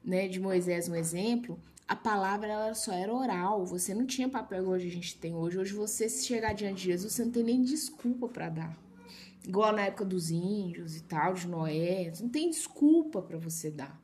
né, 0.05 0.29
de 0.29 0.41
Moisés, 0.41 0.88
um 0.88 0.95
exemplo, 0.95 1.61
a 1.87 1.97
palavra 1.97 2.49
ela 2.49 2.75
só 2.75 2.93
era 2.93 3.12
oral. 3.12 3.67
Você 3.67 3.95
não 3.95 4.07
tinha 4.07 4.29
papel 4.29 4.62
igual 4.62 4.75
a 4.75 4.79
gente 4.79 5.19
tem 5.19 5.35
hoje. 5.35 5.59
Hoje 5.59 5.75
você, 5.75 6.09
se 6.09 6.25
chegar 6.25 6.55
diante 6.55 6.83
de 6.83 6.85
Jesus, 6.85 7.12
você 7.12 7.25
não 7.25 7.33
tem 7.33 7.43
nem 7.43 7.62
desculpa 7.62 8.29
para 8.29 8.49
dar. 8.49 8.79
Igual 9.47 9.73
na 9.73 9.83
época 9.83 10.05
dos 10.05 10.31
índios 10.31 10.97
e 10.97 11.02
tal, 11.02 11.35
de 11.35 11.47
Noé. 11.49 12.12
Não 12.21 12.29
tem 12.29 12.49
desculpa 12.49 13.21
para 13.21 13.37
você 13.37 13.71
dar. 13.71 14.00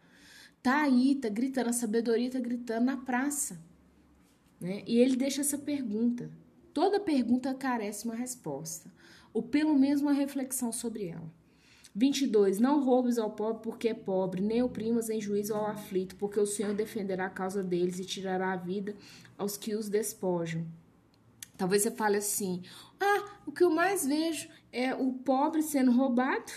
Tá 0.63 0.83
aí, 0.83 1.15
tá 1.15 1.29
gritando, 1.29 1.71
a 1.71 1.73
sabedoria 1.73 2.31
tá 2.31 2.41
gritando 2.41 2.85
na 2.87 2.97
praça. 2.97 3.59
Né? 4.61 4.83
E 4.87 4.99
ele 4.99 5.17
deixa 5.17 5.41
essa 5.41 5.59
pergunta. 5.59 6.31
Toda 6.73 7.01
pergunta 7.01 7.55
carece 7.55 8.05
uma 8.05 8.15
resposta, 8.15 8.93
ou 9.33 9.43
pelo 9.43 9.77
menos 9.77 10.01
uma 10.01 10.13
reflexão 10.13 10.73
sobre 10.73 11.07
ela. 11.07 11.33
22. 11.95 12.61
Não 12.61 12.85
roubes 12.85 13.19
ao 13.19 13.31
pobre 13.31 13.63
porque 13.63 13.89
é 13.89 13.95
pobre, 13.95 14.41
nem 14.41 14.63
oprimas 14.63 15.11
em 15.11 15.21
juízo 15.21 15.55
ao 15.55 15.67
aflito, 15.67 16.15
porque 16.17 16.39
o 16.39 16.47
Senhor 16.47 16.75
defenderá 16.75 17.27
a 17.27 17.31
causa 17.31 17.63
deles 17.63 17.99
e 17.99 18.05
tirará 18.05 18.53
a 18.53 18.57
vida 18.57 18.95
aos 19.37 19.57
que 19.57 19.75
os 19.75 19.89
despojam. 19.89 20.65
Talvez 21.57 21.83
você 21.83 21.91
fale 21.91 22.17
assim: 22.19 22.63
ah, 23.01 23.41
o 23.45 23.51
que 23.51 23.65
eu 23.65 23.71
mais 23.71 24.07
vejo 24.07 24.49
é 24.71 24.95
o 24.95 25.13
pobre 25.13 25.63
sendo 25.63 25.91
roubado 25.91 26.53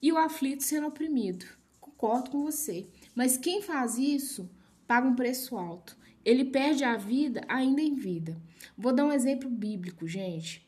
e 0.00 0.12
o 0.12 0.18
aflito 0.18 0.62
sendo 0.62 0.86
oprimido. 0.86 1.44
Concordo 1.80 2.30
com 2.30 2.44
você. 2.44 2.86
Mas 3.14 3.36
quem 3.36 3.60
faz 3.60 3.98
isso 3.98 4.48
paga 4.86 5.08
um 5.08 5.16
preço 5.16 5.56
alto 5.56 5.96
ele 6.28 6.44
perde 6.44 6.84
a 6.84 6.94
vida 6.94 7.40
ainda 7.48 7.80
em 7.80 7.94
vida. 7.94 8.36
Vou 8.76 8.92
dar 8.92 9.06
um 9.06 9.12
exemplo 9.12 9.48
bíblico, 9.48 10.06
gente. 10.06 10.62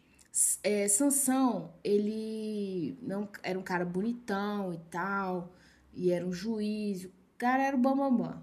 É, 0.62 0.88
Sansão, 0.88 1.74
ele 1.84 2.96
não 3.02 3.28
era 3.42 3.58
um 3.58 3.62
cara 3.62 3.84
bonitão 3.84 4.72
e 4.72 4.78
tal, 4.90 5.52
e 5.92 6.10
era 6.10 6.26
um 6.26 6.32
juiz, 6.32 7.04
o 7.04 7.10
cara 7.36 7.62
era 7.62 7.76
o 7.76 7.78
bambambam. 7.78 8.42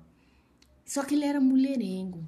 Só 0.86 1.04
que 1.04 1.16
ele 1.16 1.26
era 1.26 1.42
mulherengo. 1.42 2.24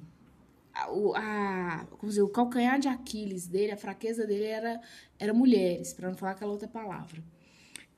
O, 0.88 1.14
a, 1.14 1.86
dizer, 2.02 2.22
o 2.22 2.28
calcanhar 2.28 2.80
de 2.80 2.88
Aquiles 2.88 3.46
dele, 3.46 3.70
a 3.70 3.76
fraqueza 3.76 4.26
dele 4.26 4.46
era, 4.46 4.80
era 5.20 5.32
mulheres, 5.32 5.92
para 5.92 6.08
não 6.08 6.16
falar 6.16 6.32
aquela 6.32 6.50
outra 6.50 6.66
palavra. 6.66 7.22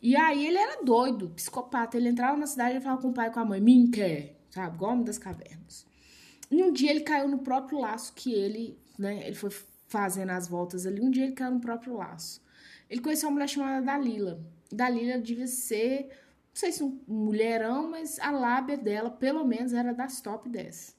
E 0.02 0.14
aí 0.14 0.46
ele 0.46 0.58
era 0.58 0.84
doido, 0.84 1.30
psicopata. 1.30 1.96
Ele 1.96 2.10
entrava 2.10 2.36
na 2.36 2.46
cidade 2.46 2.76
e 2.76 2.80
falava 2.82 3.00
com 3.00 3.08
o 3.08 3.14
pai 3.14 3.28
e 3.28 3.30
com 3.30 3.40
a 3.40 3.44
mãe, 3.46 3.62
me 3.62 3.88
quer, 3.88 4.36
sabe? 4.50 4.76
Gome 4.76 5.04
das 5.04 5.16
cavernas. 5.16 5.90
E 6.52 6.62
um 6.62 6.70
dia 6.70 6.90
ele 6.90 7.00
caiu 7.00 7.26
no 7.26 7.38
próprio 7.38 7.78
laço 7.80 8.12
que 8.12 8.30
ele, 8.30 8.78
né, 8.98 9.26
ele 9.26 9.34
foi 9.34 9.50
fazendo 9.88 10.30
as 10.30 10.46
voltas 10.46 10.86
ali. 10.86 11.00
Um 11.00 11.10
dia 11.10 11.24
ele 11.24 11.32
caiu 11.32 11.52
no 11.52 11.60
próprio 11.60 11.96
laço. 11.96 12.42
Ele 12.90 13.00
conheceu 13.00 13.30
uma 13.30 13.34
mulher 13.34 13.48
chamada 13.48 13.84
Dalila. 13.84 14.38
Dalila 14.70 15.18
devia 15.18 15.46
ser 15.46 16.10
Não 16.50 16.54
sei 16.54 16.70
se 16.70 16.84
um 16.84 17.00
mulherão, 17.08 17.90
mas 17.90 18.18
a 18.18 18.30
lábia 18.30 18.76
dela, 18.76 19.10
pelo 19.10 19.46
menos, 19.46 19.72
era 19.72 19.94
das 19.94 20.20
top 20.20 20.46
10. 20.46 20.94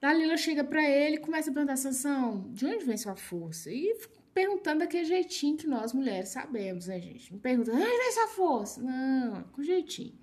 Dalila 0.00 0.36
chega 0.36 0.62
para 0.62 0.88
ele 0.88 1.16
e 1.16 1.20
começa 1.20 1.50
a 1.50 1.52
perguntar, 1.52 1.76
Sansão, 1.76 2.48
de 2.52 2.66
onde 2.66 2.84
vem 2.84 2.96
sua 2.96 3.16
força? 3.16 3.68
E 3.72 3.98
perguntando 4.32 4.80
daquele 4.80 5.06
jeitinho 5.06 5.56
que 5.56 5.66
nós 5.66 5.92
mulheres 5.92 6.28
sabemos, 6.28 6.86
né, 6.86 7.00
gente? 7.00 7.32
Não 7.32 7.40
pergunta, 7.40 7.72
de 7.72 7.76
onde 7.76 7.84
vem 7.98 8.12
sua 8.12 8.28
força? 8.28 8.80
Não, 8.80 9.42
com 9.44 9.62
jeitinho. 9.62 10.14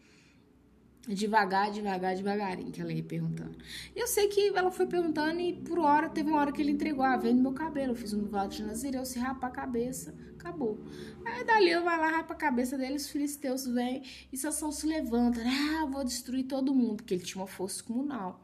Devagar, 1.08 1.70
devagar, 1.70 2.16
devagarinho 2.16 2.72
que 2.72 2.82
ela 2.82 2.94
ia 2.94 3.04
perguntando. 3.04 3.58
Eu 3.94 4.08
sei 4.08 4.30
que 4.30 4.56
ela 4.56 4.72
foi 4.72 4.86
perguntando 4.86 5.38
e 5.42 5.52
por 5.52 5.80
hora, 5.80 6.10
teve 6.10 6.30
uma 6.30 6.40
hora 6.40 6.52
que 6.52 6.62
ele 6.62 6.72
entregou, 6.72 7.04
ah, 7.04 7.18
vem 7.18 7.34
no 7.34 7.42
meu 7.42 7.52
cabelo, 7.52 7.92
eu 7.92 7.96
fiz 7.96 8.14
um 8.14 8.26
voto 8.26 8.56
de 8.56 8.64
Nazireu, 8.64 9.06
se 9.06 9.20
rapa 9.20 9.48
a 9.48 9.50
cabeça, 9.50 10.16
acabou. 10.40 10.82
Aí 11.26 11.44
Dalila 11.44 11.82
vai 11.82 11.98
lá, 11.98 12.08
rapa 12.08 12.34
a 12.34 12.38
cabeça 12.38 12.78
dele, 12.78 12.96
os 12.96 13.10
filisteus 13.10 13.66
vêm 13.68 14.02
e 14.32 14.38
Sansão 14.38 14.72
se 14.72 14.88
levanta, 14.88 15.42
ah, 15.42 15.86
vou 15.86 16.06
destruir 16.06 16.46
todo 16.46 16.74
mundo, 16.74 16.98
porque 16.98 17.16
ele 17.16 17.24
tinha 17.24 17.42
uma 17.42 17.48
força 17.48 17.84
comunal. 17.84 18.42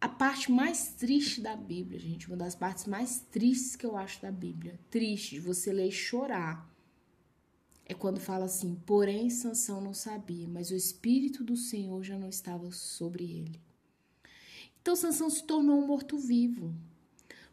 A 0.00 0.08
parte 0.08 0.52
mais 0.52 0.92
triste 0.92 1.40
da 1.40 1.56
Bíblia, 1.56 1.98
gente, 1.98 2.28
uma 2.28 2.36
das 2.36 2.54
partes 2.54 2.86
mais 2.86 3.18
tristes 3.18 3.74
que 3.74 3.84
eu 3.84 3.96
acho 3.96 4.22
da 4.22 4.30
Bíblia, 4.30 4.78
triste, 4.88 5.34
de 5.34 5.40
você 5.40 5.72
ler 5.72 5.88
e 5.88 5.92
chorar 5.92 6.75
é 7.86 7.94
quando 7.94 8.18
fala 8.18 8.46
assim: 8.46 8.74
porém 8.84 9.30
Sansão 9.30 9.80
não 9.80 9.94
sabia, 9.94 10.46
mas 10.48 10.70
o 10.70 10.74
espírito 10.74 11.44
do 11.44 11.56
Senhor 11.56 12.02
já 12.02 12.18
não 12.18 12.28
estava 12.28 12.70
sobre 12.72 13.24
ele. 13.24 13.60
Então 14.82 14.96
Sansão 14.96 15.30
se 15.30 15.44
tornou 15.44 15.78
um 15.78 15.86
morto-vivo. 15.86 16.74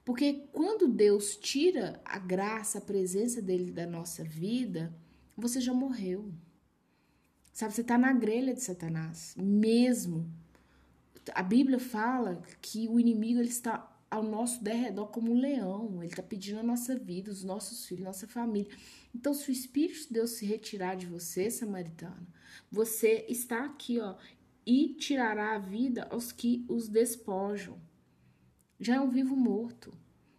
Porque 0.03 0.47
quando 0.51 0.87
Deus 0.87 1.37
tira 1.37 2.01
a 2.03 2.19
graça, 2.19 2.79
a 2.79 2.81
presença 2.81 3.41
dele 3.41 3.71
da 3.71 3.85
nossa 3.85 4.23
vida, 4.23 4.93
você 5.37 5.61
já 5.61 5.73
morreu. 5.73 6.29
Sabe, 7.53 7.73
você 7.73 7.81
está 7.81 7.97
na 7.97 8.11
grelha 8.11 8.53
de 8.53 8.61
Satanás, 8.61 9.35
mesmo. 9.37 10.29
A 11.33 11.43
Bíblia 11.43 11.79
fala 11.79 12.41
que 12.61 12.89
o 12.89 12.99
inimigo 12.99 13.39
ele 13.39 13.47
está 13.47 13.92
ao 14.13 14.21
nosso 14.21 14.63
derredor 14.63 15.07
como 15.07 15.31
um 15.31 15.39
leão. 15.39 15.95
Ele 15.97 16.05
está 16.05 16.21
pedindo 16.21 16.59
a 16.59 16.63
nossa 16.63 16.95
vida, 16.95 17.31
os 17.31 17.43
nossos 17.43 17.87
filhos, 17.87 18.05
nossa 18.05 18.27
família. 18.27 18.71
Então, 19.13 19.33
se 19.33 19.49
o 19.49 19.51
Espírito 19.51 20.07
de 20.07 20.13
Deus 20.13 20.31
se 20.31 20.45
retirar 20.45 20.95
de 20.95 21.07
você, 21.07 21.49
samaritana, 21.49 22.27
você 22.71 23.25
está 23.27 23.65
aqui, 23.65 23.99
ó, 23.99 24.15
e 24.67 24.93
tirará 24.99 25.55
a 25.55 25.57
vida 25.57 26.07
aos 26.11 26.31
que 26.31 26.63
os 26.69 26.87
despojam. 26.87 27.81
Já 28.79 28.95
é 28.95 29.01
um 29.01 29.09
vivo 29.09 29.35
morto. 29.35 29.91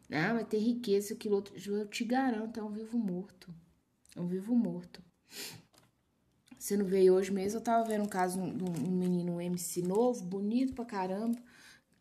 Ah, 0.09 0.35
vai 0.35 0.45
ter 0.45 0.59
riqueza, 0.59 1.15
aquilo 1.15 1.35
outro. 1.35 1.55
Eu 1.69 1.89
te 1.89 2.05
garanto, 2.05 2.61
é 2.61 2.63
um 2.63 2.71
vivo 2.71 2.97
morto. 2.97 3.53
É 4.15 4.21
um 4.21 4.29
vivo 4.29 4.55
morto. 4.55 5.03
Você 6.57 6.77
não 6.77 6.87
veio 6.87 7.15
hoje 7.15 7.33
mesmo? 7.33 7.59
Eu 7.59 7.65
tava 7.65 7.89
vendo 7.89 8.05
um 8.05 8.09
caso 8.09 8.41
de 8.41 8.63
um 8.63 8.93
menino 8.93 9.33
um 9.33 9.41
MC 9.41 9.83
novo, 9.83 10.25
bonito 10.25 10.75
pra 10.75 10.85
caramba 10.85 11.43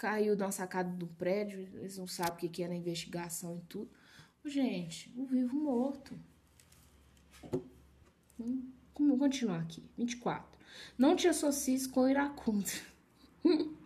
caiu 0.03 0.35
na 0.35 0.51
sacada 0.51 0.89
do 0.89 1.07
prédio, 1.07 1.61
eles 1.75 1.97
não 1.97 2.05
sabem 2.05 2.49
o 2.49 2.51
que 2.51 2.61
era 2.61 2.75
investigação 2.75 3.55
e 3.55 3.61
tudo. 3.69 3.89
Gente, 4.43 5.13
o 5.15 5.25
vivo 5.25 5.55
morto. 5.55 6.13
Vamos 8.37 9.17
continuar 9.17 9.61
aqui. 9.61 9.81
24. 9.97 10.59
Não 10.97 11.15
te 11.15 11.29
associes 11.29 11.87
com 11.87 12.09
iracundo, 12.09 12.69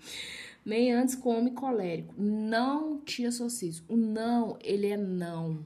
nem 0.66 0.92
antes 0.92 1.14
com 1.14 1.38
homem 1.38 1.54
colérico. 1.54 2.16
Não 2.18 3.00
te 3.00 3.24
associes. 3.24 3.84
O 3.88 3.96
não, 3.96 4.58
ele 4.64 4.88
é 4.88 4.98
não. 4.98 5.64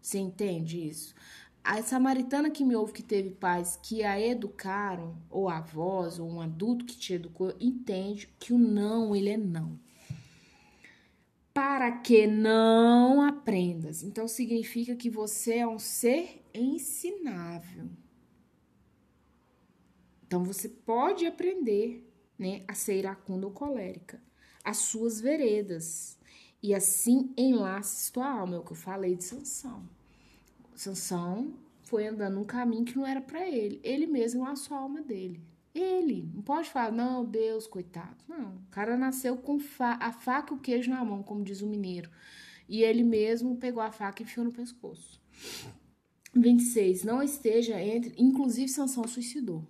Você 0.00 0.18
entende 0.18 0.84
isso? 0.84 1.14
A 1.62 1.80
samaritana 1.80 2.50
que 2.50 2.64
me 2.64 2.74
ouve 2.74 2.92
que 2.92 3.04
teve 3.04 3.30
pais 3.30 3.78
que 3.80 4.02
a 4.02 4.20
educaram, 4.20 5.16
ou 5.30 5.48
avós, 5.48 6.18
ou 6.18 6.28
um 6.28 6.40
adulto 6.40 6.84
que 6.84 6.96
te 6.96 7.12
educou, 7.12 7.54
entende 7.60 8.28
que 8.40 8.52
o 8.52 8.58
não, 8.58 9.14
ele 9.14 9.30
é 9.30 9.36
não 9.36 9.78
para 11.52 11.92
que 11.92 12.26
não 12.26 13.22
aprendas. 13.22 14.02
Então 14.02 14.26
significa 14.26 14.94
que 14.96 15.10
você 15.10 15.56
é 15.56 15.66
um 15.66 15.78
ser 15.78 16.42
ensinável. 16.54 17.88
Então 20.26 20.44
você 20.44 20.68
pode 20.68 21.26
aprender, 21.26 22.10
né, 22.38 22.64
a 22.66 22.74
ser 22.74 22.98
iracunda 22.98 23.46
ou 23.46 23.52
colérica, 23.52 24.22
as 24.64 24.78
suas 24.78 25.20
veredas 25.20 26.18
e 26.62 26.74
assim 26.74 27.32
enlaces 27.36 28.10
tua 28.10 28.28
alma, 28.28 28.56
é 28.56 28.58
o 28.58 28.62
que 28.62 28.72
eu 28.72 28.76
falei 28.76 29.14
de 29.16 29.24
Sansão. 29.24 29.86
Sansão 30.74 31.54
foi 31.82 32.06
andando 32.06 32.40
um 32.40 32.44
caminho 32.44 32.84
que 32.84 32.96
não 32.96 33.06
era 33.06 33.20
para 33.20 33.46
ele. 33.46 33.80
Ele 33.84 34.06
mesmo 34.06 34.40
enlaçou 34.40 34.76
a 34.76 34.80
alma 34.80 35.02
dele. 35.02 35.40
Ele. 35.74 36.30
Não 36.34 36.42
pode 36.42 36.68
falar, 36.70 36.92
não, 36.92 37.24
Deus, 37.24 37.66
coitado. 37.66 38.16
Não. 38.28 38.56
O 38.56 38.70
cara 38.70 38.96
nasceu 38.96 39.36
com 39.36 39.58
fa 39.58 39.98
a 40.00 40.12
faca 40.12 40.52
e 40.52 40.56
o 40.56 40.60
queijo 40.60 40.90
na 40.90 41.04
mão, 41.04 41.22
como 41.22 41.44
diz 41.44 41.62
o 41.62 41.66
mineiro. 41.66 42.10
E 42.68 42.82
ele 42.82 43.02
mesmo 43.02 43.56
pegou 43.56 43.82
a 43.82 43.90
faca 43.90 44.22
e 44.22 44.24
enfiou 44.24 44.44
no 44.44 44.52
pescoço. 44.52 45.20
26. 46.34 47.04
Não 47.04 47.22
esteja 47.22 47.80
entre. 47.80 48.14
Inclusive, 48.16 48.68
Sansão 48.68 49.06
suicidou. 49.06 49.66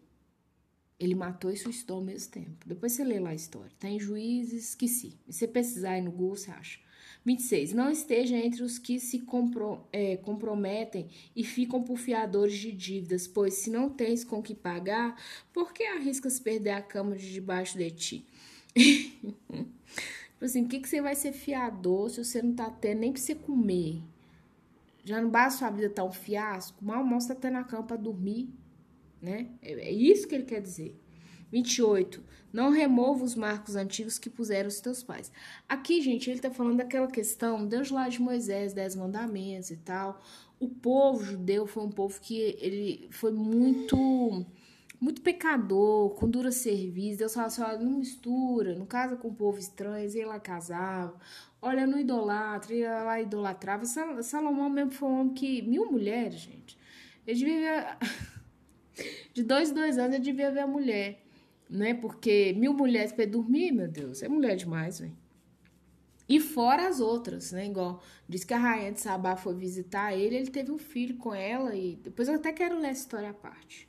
Ele 0.98 1.14
matou 1.14 1.50
e 1.50 1.56
suicidou 1.56 1.98
ao 1.98 2.04
mesmo 2.04 2.30
tempo. 2.30 2.66
Depois 2.66 2.92
você 2.92 3.02
lê 3.02 3.18
lá 3.18 3.30
a 3.30 3.34
história. 3.34 3.72
Tá 3.78 3.88
Juízes, 3.98 4.70
esqueci. 4.70 5.18
Se 5.26 5.32
você 5.32 5.48
pesquisar 5.48 5.92
aí 5.92 6.02
no 6.02 6.12
Google, 6.12 6.36
você 6.36 6.50
acha. 6.50 6.78
26. 7.24 7.72
Não 7.72 7.90
esteja 7.90 8.37
entre 8.37 8.62
os 8.62 8.78
que 8.78 8.98
se 8.98 9.20
compro, 9.20 9.80
é, 9.92 10.16
comprometem 10.16 11.08
e 11.35 11.44
ficam 11.44 11.82
por 11.82 11.96
fiadores 11.96 12.58
de 12.58 12.72
dívidas, 12.72 13.26
pois 13.26 13.54
se 13.54 13.70
não 13.70 13.88
tens 13.88 14.24
com 14.24 14.42
que 14.42 14.54
pagar, 14.54 15.16
por 15.52 15.72
que 15.72 15.85
arriscas 15.85 16.40
perder 16.40 16.70
a 16.70 16.82
cama 16.82 17.16
de 17.16 17.32
debaixo 17.32 17.78
de 17.78 17.90
ti? 17.90 18.26
tipo 18.74 20.44
assim, 20.44 20.64
o 20.64 20.68
que, 20.68 20.80
que 20.80 20.88
você 20.88 21.00
vai 21.00 21.14
ser 21.14 21.32
fiador 21.32 22.11
se 22.11 22.24
você 22.24 22.42
não 22.42 22.54
tá 22.54 22.70
tendo 22.70 23.00
nem 23.00 23.12
pra 23.12 23.20
você 23.20 23.35
comer? 23.35 24.02
Já 25.04 25.20
não 25.20 25.30
basta 25.30 25.61
sua 25.61 25.70
vida 25.70 25.90
tá 25.90 26.04
um 26.04 26.12
fiasco? 26.12 26.85
Mal 26.85 27.04
mal 27.04 27.20
você 27.20 27.35
tá 27.35 27.64
cama 27.64 27.82
pra 27.82 27.96
dormir, 27.96 28.48
né? 29.20 29.48
É, 29.61 29.72
é 29.72 29.92
isso 29.92 30.26
que 30.26 30.35
ele 30.35 30.44
quer 30.44 30.61
dizer. 30.61 30.96
28. 31.52 32.22
Não 32.52 32.70
remova 32.70 33.24
os 33.24 33.34
marcos 33.34 33.76
antigos 33.76 34.18
que 34.18 34.28
puseram 34.28 34.68
os 34.68 34.80
teus 34.80 35.02
pais. 35.02 35.30
Aqui, 35.68 36.00
gente, 36.02 36.28
ele 36.28 36.38
está 36.38 36.50
falando 36.50 36.78
daquela 36.78 37.06
questão, 37.06 37.66
Deus 37.66 37.90
lá 37.90 38.08
de 38.08 38.20
Moisés, 38.20 38.72
dez 38.72 38.96
mandamentos 38.96 39.70
e 39.70 39.76
tal. 39.76 40.20
O 40.58 40.68
povo 40.68 41.24
judeu 41.24 41.66
foi 41.66 41.82
um 41.82 41.90
povo 41.90 42.20
que 42.20 42.38
ele 42.58 43.08
foi 43.10 43.32
muito 43.32 44.46
muito 45.00 45.20
pecador, 45.20 46.10
com 46.10 46.30
dura 46.30 46.52
serviço. 46.52 47.18
Deus 47.18 47.34
falava 47.34 47.52
assim: 47.52 47.62
olha, 47.62 47.78
não 47.78 47.98
mistura, 47.98 48.76
não 48.76 48.86
casa 48.86 49.16
com 49.16 49.34
povo 49.34 49.58
estranho, 49.58 50.08
e 50.08 50.24
lá 50.24 50.38
casava. 50.38 51.18
Olha, 51.60 51.86
não 51.86 51.98
idolatra, 51.98 52.74
ia 52.74 53.02
lá 53.02 53.20
idolatrava. 53.20 53.84
Salomão 54.22 54.70
mesmo 54.70 54.92
foi 54.92 55.08
um 55.08 55.20
homem 55.20 55.34
que. 55.34 55.62
Mil 55.62 55.90
mulheres, 55.90 56.40
gente. 56.40 56.78
Ele 57.26 57.38
devia. 57.38 57.98
De 59.32 59.42
dois 59.42 59.70
em 59.70 59.74
dois 59.74 59.96
anos 59.96 60.16
ele 60.16 60.22
devia 60.22 60.50
ver 60.50 60.60
a 60.60 60.66
mulher 60.66 61.21
né? 61.72 61.94
Porque 61.94 62.52
mil 62.52 62.74
mulheres 62.74 63.12
para 63.12 63.24
dormir, 63.24 63.72
meu 63.72 63.88
Deus, 63.88 64.22
é 64.22 64.28
mulher 64.28 64.56
demais, 64.56 65.00
velho. 65.00 65.16
E 66.28 66.38
fora 66.38 66.87
as 66.88 67.00
outras, 67.00 67.52
né? 67.52 67.66
Igual 67.66 68.02
diz 68.28 68.44
que 68.44 68.54
a 68.54 68.58
rainha 68.58 68.92
de 68.92 69.00
Sabá 69.00 69.37
foi 69.37 69.54
visitar 69.54 70.14
ele, 70.14 70.37
ele 70.37 70.50
teve 70.50 70.70
um 70.70 70.78
filho 70.78 71.16
com 71.16 71.35
ela 71.35 71.74
e 71.74 71.96
depois 71.96 72.28
eu 72.28 72.35
até 72.35 72.52
quero 72.52 72.78
ler 72.78 72.88
essa 72.88 73.00
história 73.00 73.30
à 73.30 73.35
parte. 73.35 73.88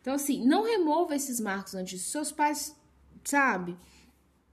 Então 0.00 0.14
assim, 0.14 0.44
não 0.46 0.64
remova 0.64 1.14
esses 1.14 1.40
marcos 1.40 1.74
antes. 1.74 2.02
Seus 2.02 2.30
pais, 2.30 2.76
sabe, 3.24 3.76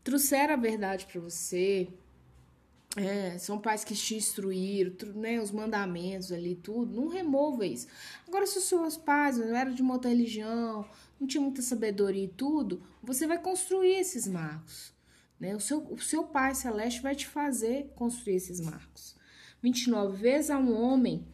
trouxeram 0.04 0.54
a 0.54 0.58
verdade 0.58 1.06
para 1.06 1.20
você. 1.20 1.90
É, 2.98 3.38
são 3.38 3.58
pais 3.58 3.86
que 3.86 3.96
te 3.96 4.16
instruíram, 4.16 4.94
né, 5.16 5.40
os 5.40 5.52
mandamentos 5.52 6.32
ali, 6.32 6.56
tudo. 6.56 6.94
Não 6.94 7.08
remova 7.08 7.66
isso. 7.66 7.88
Agora, 8.28 8.46
se 8.46 8.58
os 8.58 8.66
seus 8.66 8.98
pais 8.98 9.38
não 9.38 9.56
eram 9.56 9.74
de 9.74 9.82
uma 9.82 9.94
outra 9.94 10.10
religião, 10.10 10.86
não 11.20 11.26
tinha 11.26 11.42
muita 11.42 11.62
sabedoria 11.62 12.26
e 12.26 12.28
tudo, 12.28 12.82
você 13.02 13.26
vai 13.26 13.38
construir 13.38 13.96
esses 13.96 14.28
marcos. 14.28 14.92
Né? 15.40 15.56
O, 15.56 15.60
seu, 15.60 15.80
o 15.80 16.00
seu 16.00 16.24
Pai 16.24 16.54
Celeste 16.54 17.02
vai 17.02 17.16
te 17.16 17.28
fazer 17.28 17.92
construir 17.96 18.36
esses 18.36 18.60
marcos. 18.60 19.16
29. 19.62 20.18
Vês 20.18 20.50
a 20.50 20.58
um 20.58 20.74
homem 20.74 21.26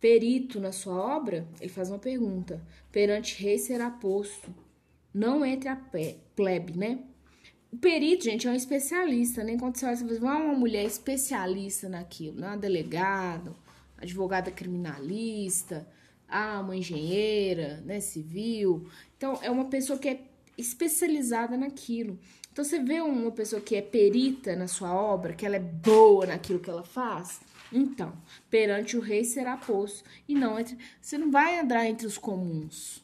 perito 0.00 0.60
na 0.60 0.72
sua 0.72 0.94
obra? 0.94 1.48
Ele 1.60 1.68
faz 1.68 1.90
uma 1.90 1.98
pergunta. 1.98 2.62
Perante 2.90 3.42
rei 3.42 3.58
será 3.58 3.90
posto, 3.90 4.54
não 5.12 5.44
entre 5.44 5.68
a 5.68 5.76
plebe, 5.76 6.76
né? 6.76 7.04
O 7.72 7.76
perito, 7.78 8.24
gente, 8.24 8.46
é 8.46 8.50
um 8.50 8.54
especialista, 8.54 9.42
né? 9.42 9.56
Quando 9.58 9.76
você 9.76 9.86
olha, 9.86 9.96
você 9.96 10.18
vai 10.18 10.42
uma 10.42 10.54
mulher 10.54 10.84
especialista 10.84 11.88
naquilo, 11.88 12.38
né? 12.38 12.48
Uma 12.48 12.56
delegada, 12.58 13.54
advogada 13.96 14.50
criminalista, 14.50 15.88
ah, 16.28 16.60
uma 16.60 16.76
engenheira, 16.76 17.80
né, 17.86 17.98
civil. 17.98 18.86
Então, 19.16 19.38
é 19.42 19.50
uma 19.50 19.64
pessoa 19.64 19.98
que 19.98 20.08
é 20.08 20.20
especializada 20.58 21.56
naquilo. 21.56 22.18
Então, 22.52 22.62
você 22.62 22.78
vê 22.78 23.00
uma 23.00 23.30
pessoa 23.30 23.62
que 23.62 23.74
é 23.74 23.80
perita 23.80 24.54
na 24.54 24.68
sua 24.68 24.92
obra, 24.94 25.32
que 25.32 25.46
ela 25.46 25.56
é 25.56 25.58
boa 25.58 26.26
naquilo 26.26 26.60
que 26.60 26.68
ela 26.68 26.84
faz. 26.84 27.40
Então, 27.72 28.12
perante 28.50 28.98
o 28.98 29.00
rei 29.00 29.24
será 29.24 29.56
posto. 29.56 30.04
E 30.28 30.34
não 30.34 30.60
entre. 30.60 30.76
Você 31.00 31.16
não 31.16 31.30
vai 31.30 31.58
andar 31.58 31.86
entre 31.86 32.06
os 32.06 32.18
comuns. 32.18 33.02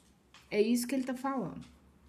É 0.50 0.60
isso 0.60 0.86
que 0.86 0.94
ele 0.94 1.04
tá 1.04 1.14
falando. 1.14 1.77